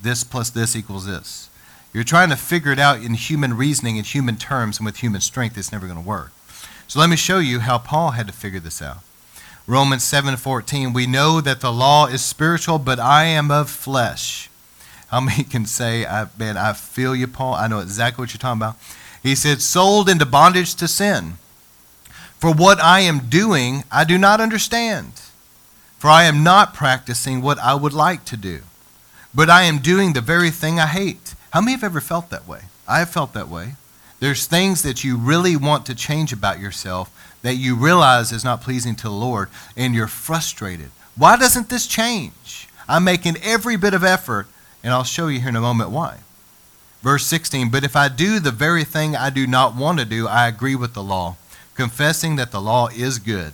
[0.00, 1.50] This plus this equals this.
[1.92, 5.20] You're trying to figure it out in human reasoning, in human terms, and with human
[5.20, 6.32] strength, it's never going to work.
[6.86, 8.98] So let me show you how Paul had to figure this out.
[9.66, 14.48] Romans 7:14, we know that the law is spiritual, but I am of flesh.
[15.08, 17.54] How many can say, I, man, I feel you, Paul.
[17.54, 18.76] I know exactly what you're talking about.
[19.22, 21.34] He said, sold into bondage to sin.
[22.38, 25.12] For what I am doing, I do not understand.
[25.98, 28.60] For I am not practicing what I would like to do,
[29.34, 31.34] but I am doing the very thing I hate.
[31.50, 32.62] How many have ever felt that way?
[32.86, 33.74] I have felt that way.
[34.20, 37.10] There's things that you really want to change about yourself
[37.42, 40.90] that you realize is not pleasing to the Lord, and you're frustrated.
[41.16, 42.68] Why doesn't this change?
[42.88, 44.48] I'm making every bit of effort,
[44.82, 46.18] and I'll show you here in a moment why.
[47.02, 50.26] Verse 16, but if I do the very thing I do not want to do,
[50.26, 51.36] I agree with the law,
[51.76, 53.52] confessing that the law is good.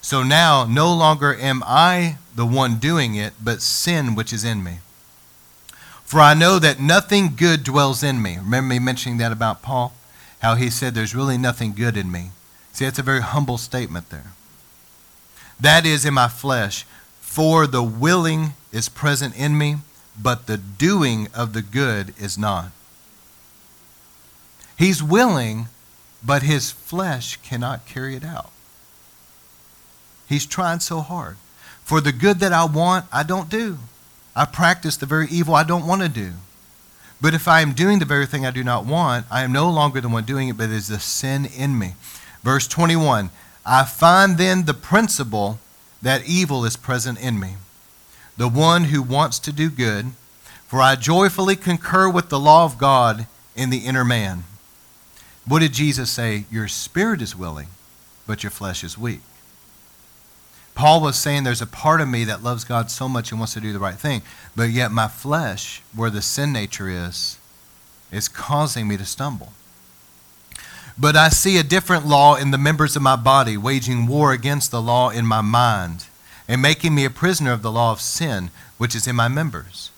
[0.00, 4.62] So now no longer am I the one doing it, but sin which is in
[4.62, 4.78] me.
[6.04, 8.36] For I know that nothing good dwells in me.
[8.36, 9.92] Remember me mentioning that about Paul?
[10.40, 12.30] How he said, There's really nothing good in me.
[12.72, 14.32] See, that's a very humble statement there.
[15.60, 16.84] That is in my flesh.
[17.20, 19.76] For the willing is present in me,
[20.20, 22.72] but the doing of the good is not.
[24.76, 25.68] He's willing,
[26.24, 28.50] but his flesh cannot carry it out.
[30.28, 31.36] He's trying so hard.
[31.90, 33.76] For the good that I want, I don't do.
[34.36, 36.34] I practice the very evil I don't want to do.
[37.20, 39.68] But if I am doing the very thing I do not want, I am no
[39.68, 41.94] longer the one doing it, but it is the sin in me.
[42.44, 43.30] Verse 21
[43.66, 45.58] I find then the principle
[46.00, 47.56] that evil is present in me,
[48.36, 50.12] the one who wants to do good,
[50.68, 53.26] for I joyfully concur with the law of God
[53.56, 54.44] in the inner man.
[55.44, 56.44] What did Jesus say?
[56.52, 57.66] Your spirit is willing,
[58.28, 59.22] but your flesh is weak.
[60.74, 63.54] Paul was saying there's a part of me that loves God so much and wants
[63.54, 64.22] to do the right thing,
[64.56, 67.38] but yet my flesh, where the sin nature is,
[68.10, 69.52] is causing me to stumble.
[70.98, 74.70] But I see a different law in the members of my body, waging war against
[74.70, 76.06] the law in my mind,
[76.48, 79.90] and making me a prisoner of the law of sin, which is in my members.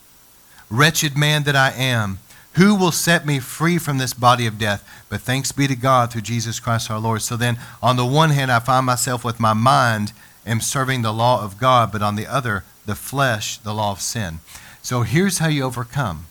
[0.69, 2.19] Wretched man that I am,
[2.53, 4.87] who will set me free from this body of death?
[5.09, 7.21] But thanks be to God through Jesus Christ our Lord.
[7.21, 10.13] So then, on the one hand, I find myself with my mind
[10.45, 14.01] am serving the law of God, but on the other, the flesh, the law of
[14.01, 14.39] sin.
[14.81, 16.25] So here's how you overcome.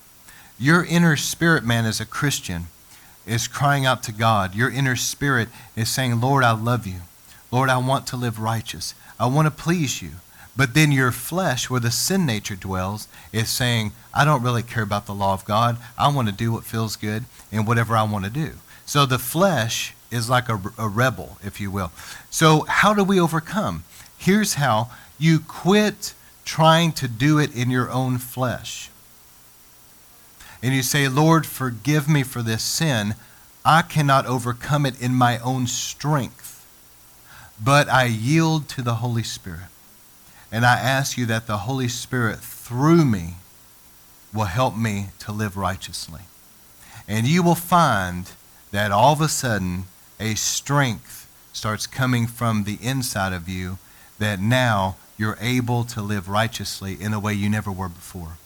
[0.59, 2.67] Your inner spirit man as a Christian
[3.27, 4.55] is crying out to God.
[4.55, 7.01] Your inner spirit is saying, Lord, I love you.
[7.51, 8.95] Lord, I want to live righteous.
[9.19, 10.13] I want to please you.
[10.57, 14.83] But then your flesh, where the sin nature dwells, is saying, I don't really care
[14.83, 15.79] about the law of God.
[15.97, 18.53] I want to do what feels good and whatever I want to do.
[18.85, 21.91] So the flesh is like a, a rebel, if you will.
[22.31, 23.85] So, how do we overcome?
[24.23, 26.15] Here's how you quit
[26.45, 28.89] trying to do it in your own flesh.
[30.63, 33.17] And you say, Lord, forgive me for this sin.
[33.65, 36.65] I cannot overcome it in my own strength,
[37.61, 39.71] but I yield to the Holy Spirit.
[40.53, 43.35] And I ask you that the Holy Spirit, through me,
[44.33, 46.23] will help me to live righteously.
[47.09, 48.31] And you will find
[48.71, 49.87] that all of a sudden,
[50.21, 53.79] a strength starts coming from the inside of you
[54.23, 58.37] that now you're able to live righteously in a way you never were before.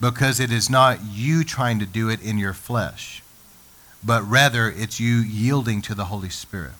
[0.00, 3.22] Because it is not you trying to do it in your flesh,
[4.02, 6.72] but rather it's you yielding to the Holy Spirit.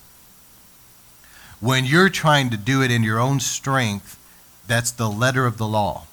[1.61, 4.19] When you're trying to do it in your own strength,
[4.67, 6.07] that's the letter of the law.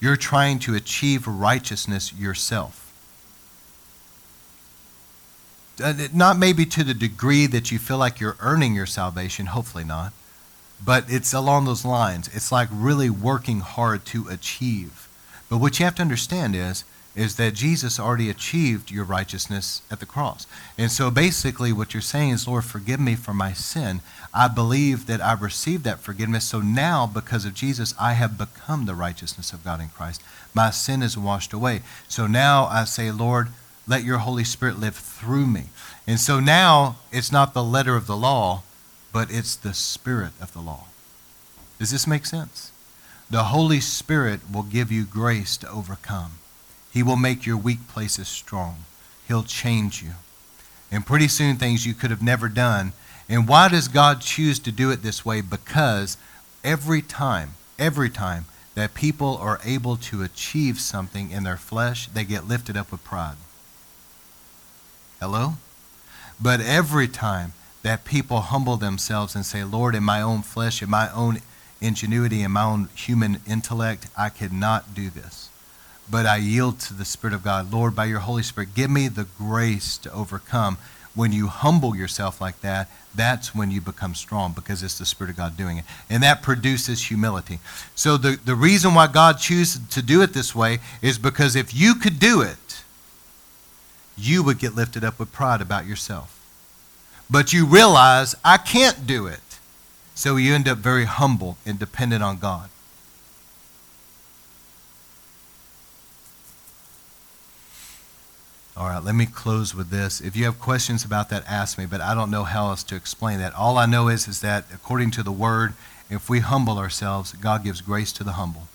[0.00, 2.92] You're trying to achieve righteousness yourself.
[5.82, 9.84] Uh, not maybe to the degree that you feel like you're earning your salvation, hopefully
[9.84, 10.12] not
[10.84, 12.28] but it's along those lines.
[12.34, 15.08] It's like really working hard to achieve.
[15.48, 16.84] But what you have to understand is,
[17.16, 20.46] is that Jesus already achieved your righteousness at the cross.
[20.76, 24.02] And so basically what you're saying is, Lord, forgive me for my sin.
[24.32, 26.44] I believe that I've received that forgiveness.
[26.44, 30.22] So now, because of Jesus, I have become the righteousness of God in Christ.
[30.54, 31.82] My sin is washed away.
[32.06, 33.48] So now I say, Lord,
[33.88, 35.64] let your Holy Spirit live through me.
[36.06, 38.62] And so now it's not the letter of the law,
[39.18, 40.84] but it's the spirit of the law.
[41.80, 42.70] Does this make sense?
[43.28, 46.34] The Holy Spirit will give you grace to overcome.
[46.92, 48.84] He will make your weak places strong.
[49.26, 50.12] He'll change you.
[50.92, 52.92] And pretty soon, things you could have never done.
[53.28, 55.40] And why does God choose to do it this way?
[55.40, 56.16] Because
[56.62, 58.44] every time, every time
[58.76, 63.02] that people are able to achieve something in their flesh, they get lifted up with
[63.02, 63.34] pride.
[65.18, 65.54] Hello?
[66.40, 67.52] But every time
[67.88, 71.38] that people humble themselves and say, Lord, in my own flesh, in my own
[71.80, 75.48] ingenuity, in my own human intellect, I cannot do this.
[76.10, 77.72] But I yield to the Spirit of God.
[77.72, 80.76] Lord, by your Holy Spirit, give me the grace to overcome.
[81.14, 85.30] When you humble yourself like that, that's when you become strong because it's the Spirit
[85.30, 85.86] of God doing it.
[86.10, 87.58] And that produces humility.
[87.94, 91.74] So the, the reason why God chooses to do it this way is because if
[91.74, 92.82] you could do it,
[94.14, 96.37] you would get lifted up with pride about yourself.
[97.30, 99.40] But you realize, I can't do it.
[100.14, 102.70] So you end up very humble and dependent on God.
[108.76, 110.20] All right, let me close with this.
[110.20, 112.94] If you have questions about that, ask me, but I don't know how else to
[112.94, 113.52] explain that.
[113.54, 115.74] All I know is, is that according to the word,
[116.08, 118.68] if we humble ourselves, God gives grace to the humble.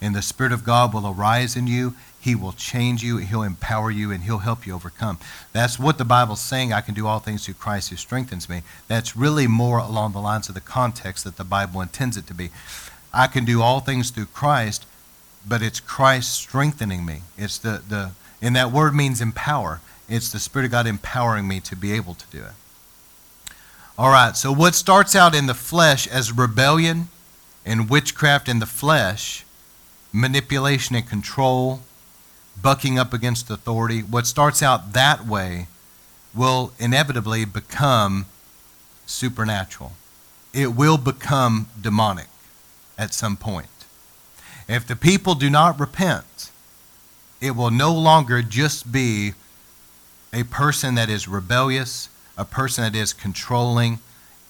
[0.00, 3.90] And the Spirit of God will arise in you he will change you, He'll empower
[3.90, 5.18] you, and He'll help you overcome.
[5.52, 6.70] That's what the Bible's saying.
[6.70, 8.62] I can do all things through Christ who strengthens me.
[8.88, 12.34] That's really more along the lines of the context that the Bible intends it to
[12.34, 12.50] be.
[13.12, 14.84] I can do all things through Christ,
[15.48, 17.22] but it's Christ strengthening me.
[17.38, 18.10] It's the, the
[18.42, 19.80] and that word means empower.
[20.06, 22.52] It's the Spirit of God empowering me to be able to do it.
[23.96, 27.08] All right, so what starts out in the flesh as rebellion
[27.64, 29.44] and witchcraft in the flesh,
[30.12, 31.80] manipulation and control,
[32.62, 35.66] bucking up against authority, what starts out that way
[36.34, 38.26] will inevitably become
[39.06, 39.92] supernatural.
[40.52, 42.28] It will become demonic
[42.98, 43.68] at some point.
[44.68, 46.50] If the people do not repent,
[47.40, 49.34] it will no longer just be
[50.32, 53.98] a person that is rebellious, a person that is controlling.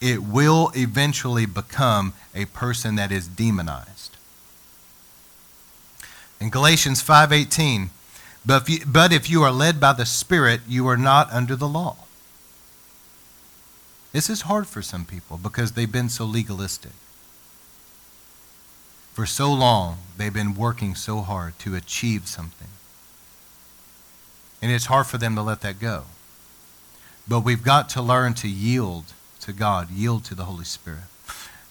[0.00, 4.16] It will eventually become a person that is demonized.
[6.40, 7.90] In Galatians 5:18,
[8.44, 11.56] but if, you, but if you are led by the Spirit, you are not under
[11.56, 11.96] the law.
[14.12, 16.92] This is hard for some people because they've been so legalistic.
[19.12, 22.68] For so long, they've been working so hard to achieve something.
[24.62, 26.04] And it's hard for them to let that go.
[27.28, 31.04] But we've got to learn to yield to God, yield to the Holy Spirit.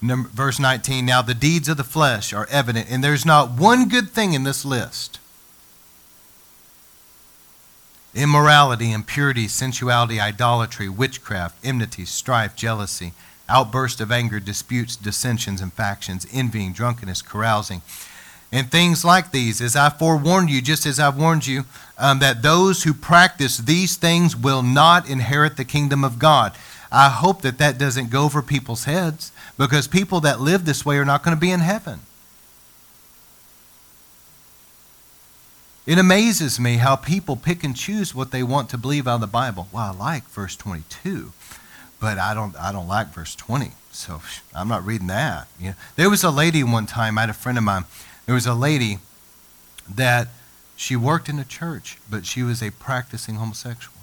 [0.01, 3.89] Number, verse 19 Now the deeds of the flesh are evident, and there's not one
[3.89, 5.19] good thing in this list
[8.13, 13.13] immorality, impurity, sensuality, idolatry, witchcraft, enmity, strife, jealousy,
[13.47, 17.81] outburst of anger, disputes, dissensions, and factions, envying, drunkenness, carousing,
[18.51, 19.61] and things like these.
[19.61, 21.65] As I forewarned you, just as I've warned you,
[21.97, 26.53] um, that those who practice these things will not inherit the kingdom of God.
[26.91, 30.97] I hope that that doesn't go over people's heads because people that live this way
[30.97, 31.99] are not going to be in heaven.
[35.85, 39.21] It amazes me how people pick and choose what they want to believe out of
[39.21, 39.67] the Bible.
[39.71, 41.31] Well, I like verse 22,
[41.99, 44.21] but I don't, I don't like verse 20, so
[44.53, 45.47] I'm not reading that.
[45.59, 47.85] You know, there was a lady one time, I had a friend of mine,
[48.25, 48.99] there was a lady
[49.89, 50.27] that
[50.75, 53.97] she worked in a church, but she was a practicing homosexual.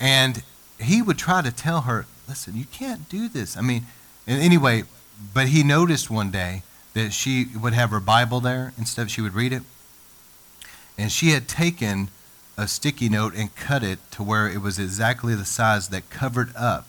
[0.00, 0.42] And
[0.80, 3.56] he would try to tell her, listen, you can't do this.
[3.56, 3.86] I mean,
[4.26, 4.84] anyway,
[5.32, 6.62] but he noticed one day
[6.94, 9.62] that she would have her Bible there instead, she would read it
[10.98, 12.08] and she had taken
[12.56, 16.54] a sticky note and cut it to where it was exactly the size that covered
[16.56, 16.86] up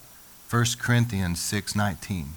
[0.50, 2.28] 1 Corinthians 6:19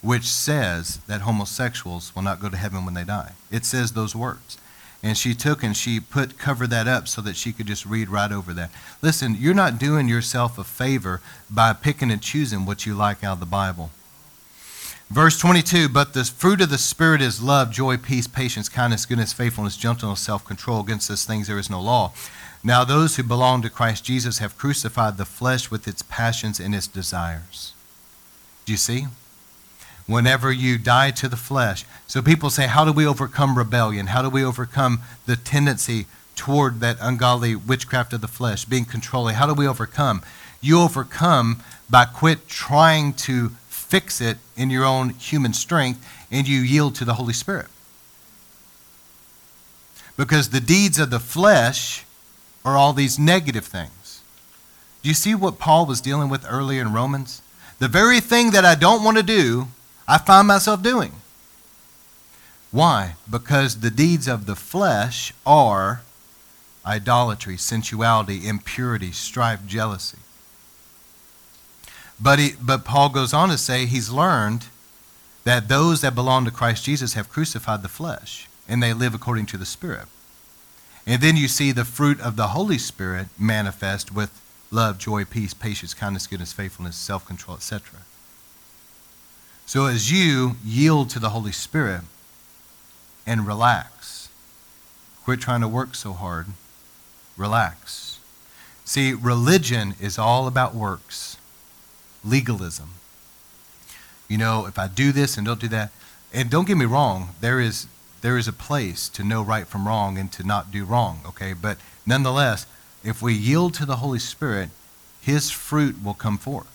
[0.00, 3.32] which says that homosexuals will not go to heaven when they die.
[3.50, 4.58] It says those words.
[5.02, 8.08] And she took and she put covered that up so that she could just read
[8.08, 8.70] right over that.
[9.00, 13.34] Listen, you're not doing yourself a favor by picking and choosing what you like out
[13.34, 13.90] of the Bible.
[15.10, 19.32] Verse 22 But the fruit of the Spirit is love, joy, peace, patience, kindness, goodness,
[19.32, 20.80] faithfulness, gentleness, self control.
[20.80, 22.12] Against these things there is no law.
[22.62, 26.74] Now, those who belong to Christ Jesus have crucified the flesh with its passions and
[26.74, 27.72] its desires.
[28.66, 29.06] Do you see?
[30.06, 31.84] Whenever you die to the flesh.
[32.06, 34.08] So people say, How do we overcome rebellion?
[34.08, 36.06] How do we overcome the tendency
[36.36, 39.36] toward that ungodly witchcraft of the flesh, being controlling?
[39.36, 40.22] How do we overcome?
[40.60, 43.52] You overcome by quit trying to
[43.88, 47.66] fix it in your own human strength and you yield to the Holy Spirit.
[50.16, 52.04] Because the deeds of the flesh
[52.64, 54.22] are all these negative things.
[55.02, 57.40] Do you see what Paul was dealing with earlier in Romans?
[57.78, 59.68] The very thing that I don't want to do,
[60.06, 61.12] I find myself doing.
[62.70, 63.14] Why?
[63.30, 66.02] Because the deeds of the flesh are
[66.84, 70.18] idolatry, sensuality, impurity, strife, jealousy.
[72.20, 74.66] But, he, but Paul goes on to say he's learned
[75.44, 79.46] that those that belong to Christ Jesus have crucified the flesh and they live according
[79.46, 80.06] to the Spirit.
[81.06, 85.54] And then you see the fruit of the Holy Spirit manifest with love, joy, peace,
[85.54, 88.00] patience, kindness, goodness, faithfulness, self control, etc.
[89.64, 92.02] So as you yield to the Holy Spirit
[93.26, 94.28] and relax,
[95.24, 96.48] quit trying to work so hard,
[97.38, 98.20] relax.
[98.84, 101.37] See, religion is all about works,
[102.28, 102.90] legalism.
[104.28, 105.90] You know, if I do this and don't do that,
[106.32, 107.86] and don't get me wrong, there is
[108.20, 111.52] there is a place to know right from wrong and to not do wrong, okay?
[111.52, 112.66] But nonetheless,
[113.04, 114.70] if we yield to the Holy Spirit,
[115.20, 116.74] his fruit will come forth.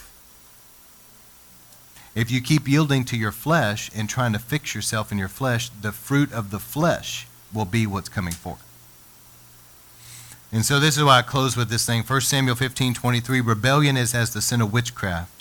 [2.16, 5.70] If you keep yielding to your flesh and trying to fix yourself in your flesh,
[5.70, 8.64] the fruit of the flesh will be what's coming forth.
[10.52, 12.04] And so this is why I close with this thing.
[12.04, 15.33] 1 Samuel 15, 23, rebellion is as the sin of witchcraft.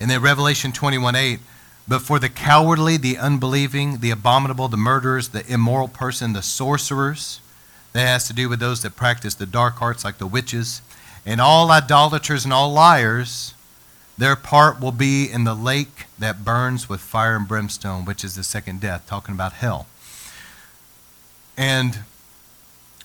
[0.00, 1.40] And then Revelation 21, 8,
[1.88, 7.40] but for the cowardly, the unbelieving, the abominable, the murderers, the immoral person, the sorcerers,
[7.92, 10.82] that has to do with those that practice the dark arts like the witches,
[11.24, 13.54] and all idolaters and all liars,
[14.18, 18.34] their part will be in the lake that burns with fire and brimstone, which is
[18.34, 19.86] the second death, talking about hell.
[21.56, 22.00] And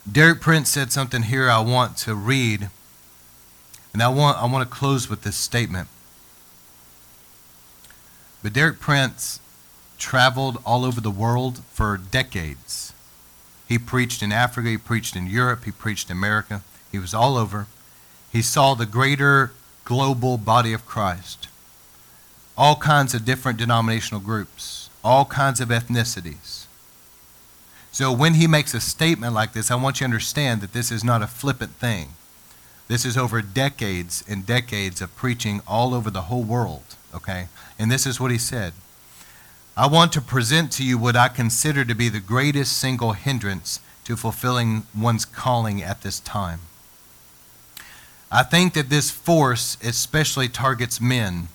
[0.10, 2.70] Derek Prince said something here I want to read,
[3.94, 5.88] and I want, I want to close with this statement.
[8.44, 9.39] But Derek Prince
[9.98, 12.94] traveled all over the world for decades.
[13.68, 16.62] He preached in Africa, he preached in Europe, he preached in America.
[16.92, 17.68] He was all over.
[18.32, 19.52] He saw the greater
[19.86, 21.48] global body of Christ.
[22.58, 26.66] All kinds of different denominational groups, all kinds of ethnicities.
[27.92, 30.92] So when he makes a statement like this, I want you to understand that this
[30.92, 32.14] is not a flippant thing.
[32.88, 37.47] This is over decades and decades of preaching all over the whole world, okay?
[37.78, 38.74] And this is what he said.
[39.78, 43.80] I want to present to you what I consider to be the greatest single hindrance
[44.03, 46.62] to fulfilling one's calling at this time.
[48.32, 51.49] I think that this force especially targets men,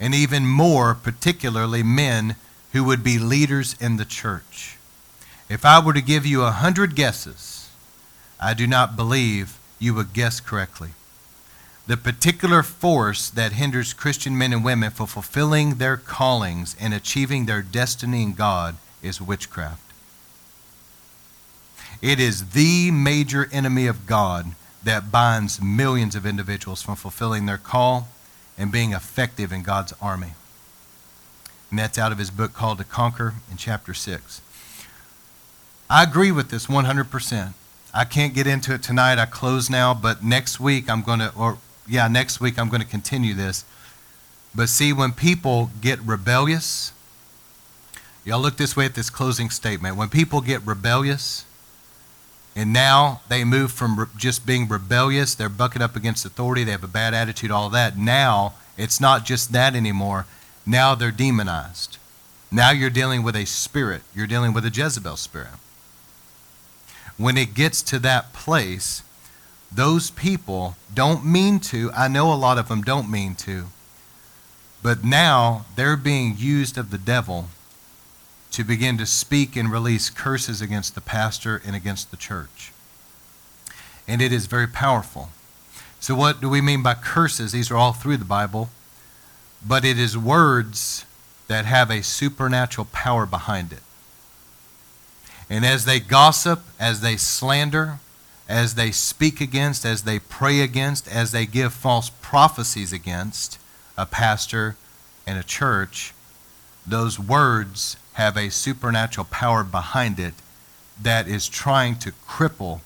[0.00, 2.36] and even more particularly men
[2.72, 4.76] who would be leaders in the church.
[5.48, 7.70] If I were to give you a hundred guesses,
[8.40, 10.90] I do not believe you would guess correctly.
[11.86, 17.46] The particular force that hinders Christian men and women from fulfilling their callings and achieving
[17.46, 19.82] their destiny in God is witchcraft.
[22.02, 27.58] It is the major enemy of God that binds millions of individuals from fulfilling their
[27.58, 28.08] call
[28.58, 30.34] and being effective in God's army.
[31.70, 34.40] And that's out of his book called To Conquer in chapter 6.
[35.88, 37.54] I agree with this 100%.
[37.94, 39.18] I can't get into it tonight.
[39.18, 41.58] I close now, but next week I'm going to, or
[41.88, 43.64] yeah, next week I'm going to continue this.
[44.54, 46.92] But see, when people get rebellious,
[48.24, 49.96] y'all look this way at this closing statement.
[49.96, 51.44] When people get rebellious,
[52.56, 56.72] and now they move from re- just being rebellious, they're bucking up against authority, they
[56.72, 57.98] have a bad attitude, all that.
[57.98, 60.24] Now it's not just that anymore.
[60.64, 61.98] Now they're demonized.
[62.50, 65.50] Now you're dealing with a spirit, you're dealing with a Jezebel spirit.
[67.18, 69.02] When it gets to that place,
[69.76, 73.66] those people don't mean to, I know a lot of them don't mean to,
[74.82, 77.48] but now they're being used of the devil
[78.52, 82.72] to begin to speak and release curses against the pastor and against the church.
[84.08, 85.28] And it is very powerful.
[86.00, 87.52] So, what do we mean by curses?
[87.52, 88.70] These are all through the Bible.
[89.66, 91.04] But it is words
[91.48, 93.82] that have a supernatural power behind it.
[95.50, 97.98] And as they gossip, as they slander,
[98.48, 103.58] as they speak against, as they pray against, as they give false prophecies against
[103.98, 104.76] a pastor
[105.26, 106.14] and a church,
[106.86, 110.34] those words have a supernatural power behind it
[111.00, 112.80] that is trying to cripple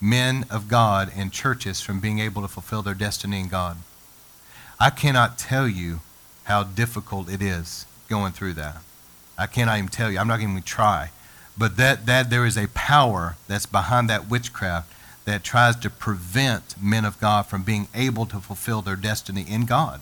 [0.00, 3.76] men of God and churches from being able to fulfill their destiny in God.
[4.80, 6.00] I cannot tell you
[6.44, 8.78] how difficult it is going through that.
[9.38, 10.18] I cannot even tell you.
[10.18, 11.10] I'm not even going to try.
[11.56, 14.92] But that, that there is a power that's behind that witchcraft
[15.24, 19.66] that tries to prevent men of God from being able to fulfill their destiny in
[19.66, 20.00] God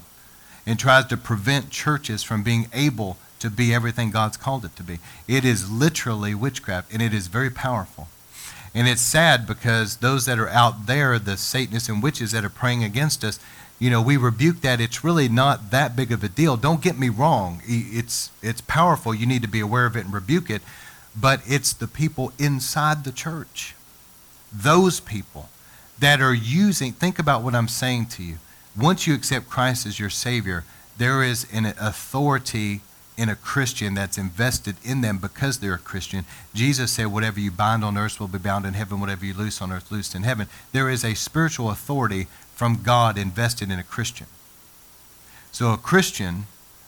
[0.67, 4.83] and tries to prevent churches from being able to be everything God's called it to
[4.83, 4.99] be.
[5.27, 8.09] It is literally witchcraft, and it is very powerful.
[8.75, 12.51] And it's sad because those that are out there, the Satanists and witches that are
[12.51, 13.41] praying against us,
[13.79, 14.81] you know, we rebuke that.
[14.81, 16.57] It's really not that big of a deal.
[16.57, 17.63] Don't get me wrong.
[17.67, 19.15] It's, it's powerful.
[19.15, 20.61] You need to be aware of it and rebuke it.
[21.19, 23.75] But it's the people inside the church
[24.53, 25.49] those people
[25.99, 28.39] that are using, think about what I'm saying to you.
[28.79, 30.65] Once you accept Christ as your Savior,
[30.97, 32.81] there is an authority
[33.17, 36.25] in a Christian that's invested in them because they're a Christian.
[36.55, 39.61] Jesus said, Whatever you bind on earth will be bound in heaven, whatever you loose
[39.61, 40.47] on earth, loosed in heaven.
[40.73, 44.27] There is a spiritual authority from God invested in a Christian.
[45.53, 46.45] So a Christian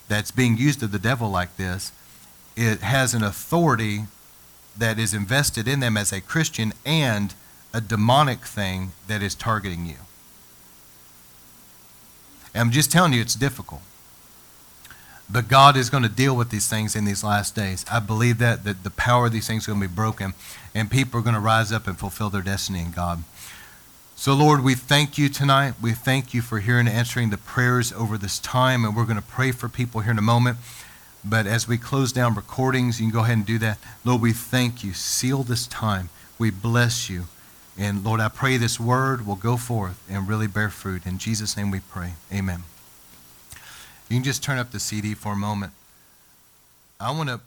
[0.09, 1.93] that's being used of the devil like this,
[2.57, 4.05] it has an authority
[4.77, 7.35] that is invested in them as a Christian and
[7.73, 9.97] a demonic thing that is targeting you.
[12.55, 13.81] And I'm just telling you, it's difficult.
[15.31, 17.87] But God is going to deal with these things in these last days.
[17.91, 20.35] I believe that, that the power of these things is going to be broken,
[20.75, 23.25] and people are going to rise up and fulfill their destiny in God.
[24.15, 25.75] So, Lord, we thank you tonight.
[25.81, 29.17] We thank you for hearing and answering the prayers over this time, and we're going
[29.17, 30.59] to pray for people here in a moment.
[31.25, 33.79] But as we close down recordings, you can go ahead and do that.
[34.05, 34.93] Lord, we thank you.
[34.93, 36.11] Seal this time.
[36.39, 37.25] We bless you.
[37.79, 41.07] And Lord, I pray this word will go forth and really bear fruit.
[41.07, 42.15] In Jesus' name we pray.
[42.33, 42.65] Amen.
[44.09, 45.73] You can just turn up the CD for a moment.
[47.01, 47.41] I want to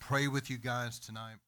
[0.00, 1.38] pray with you guys tonight.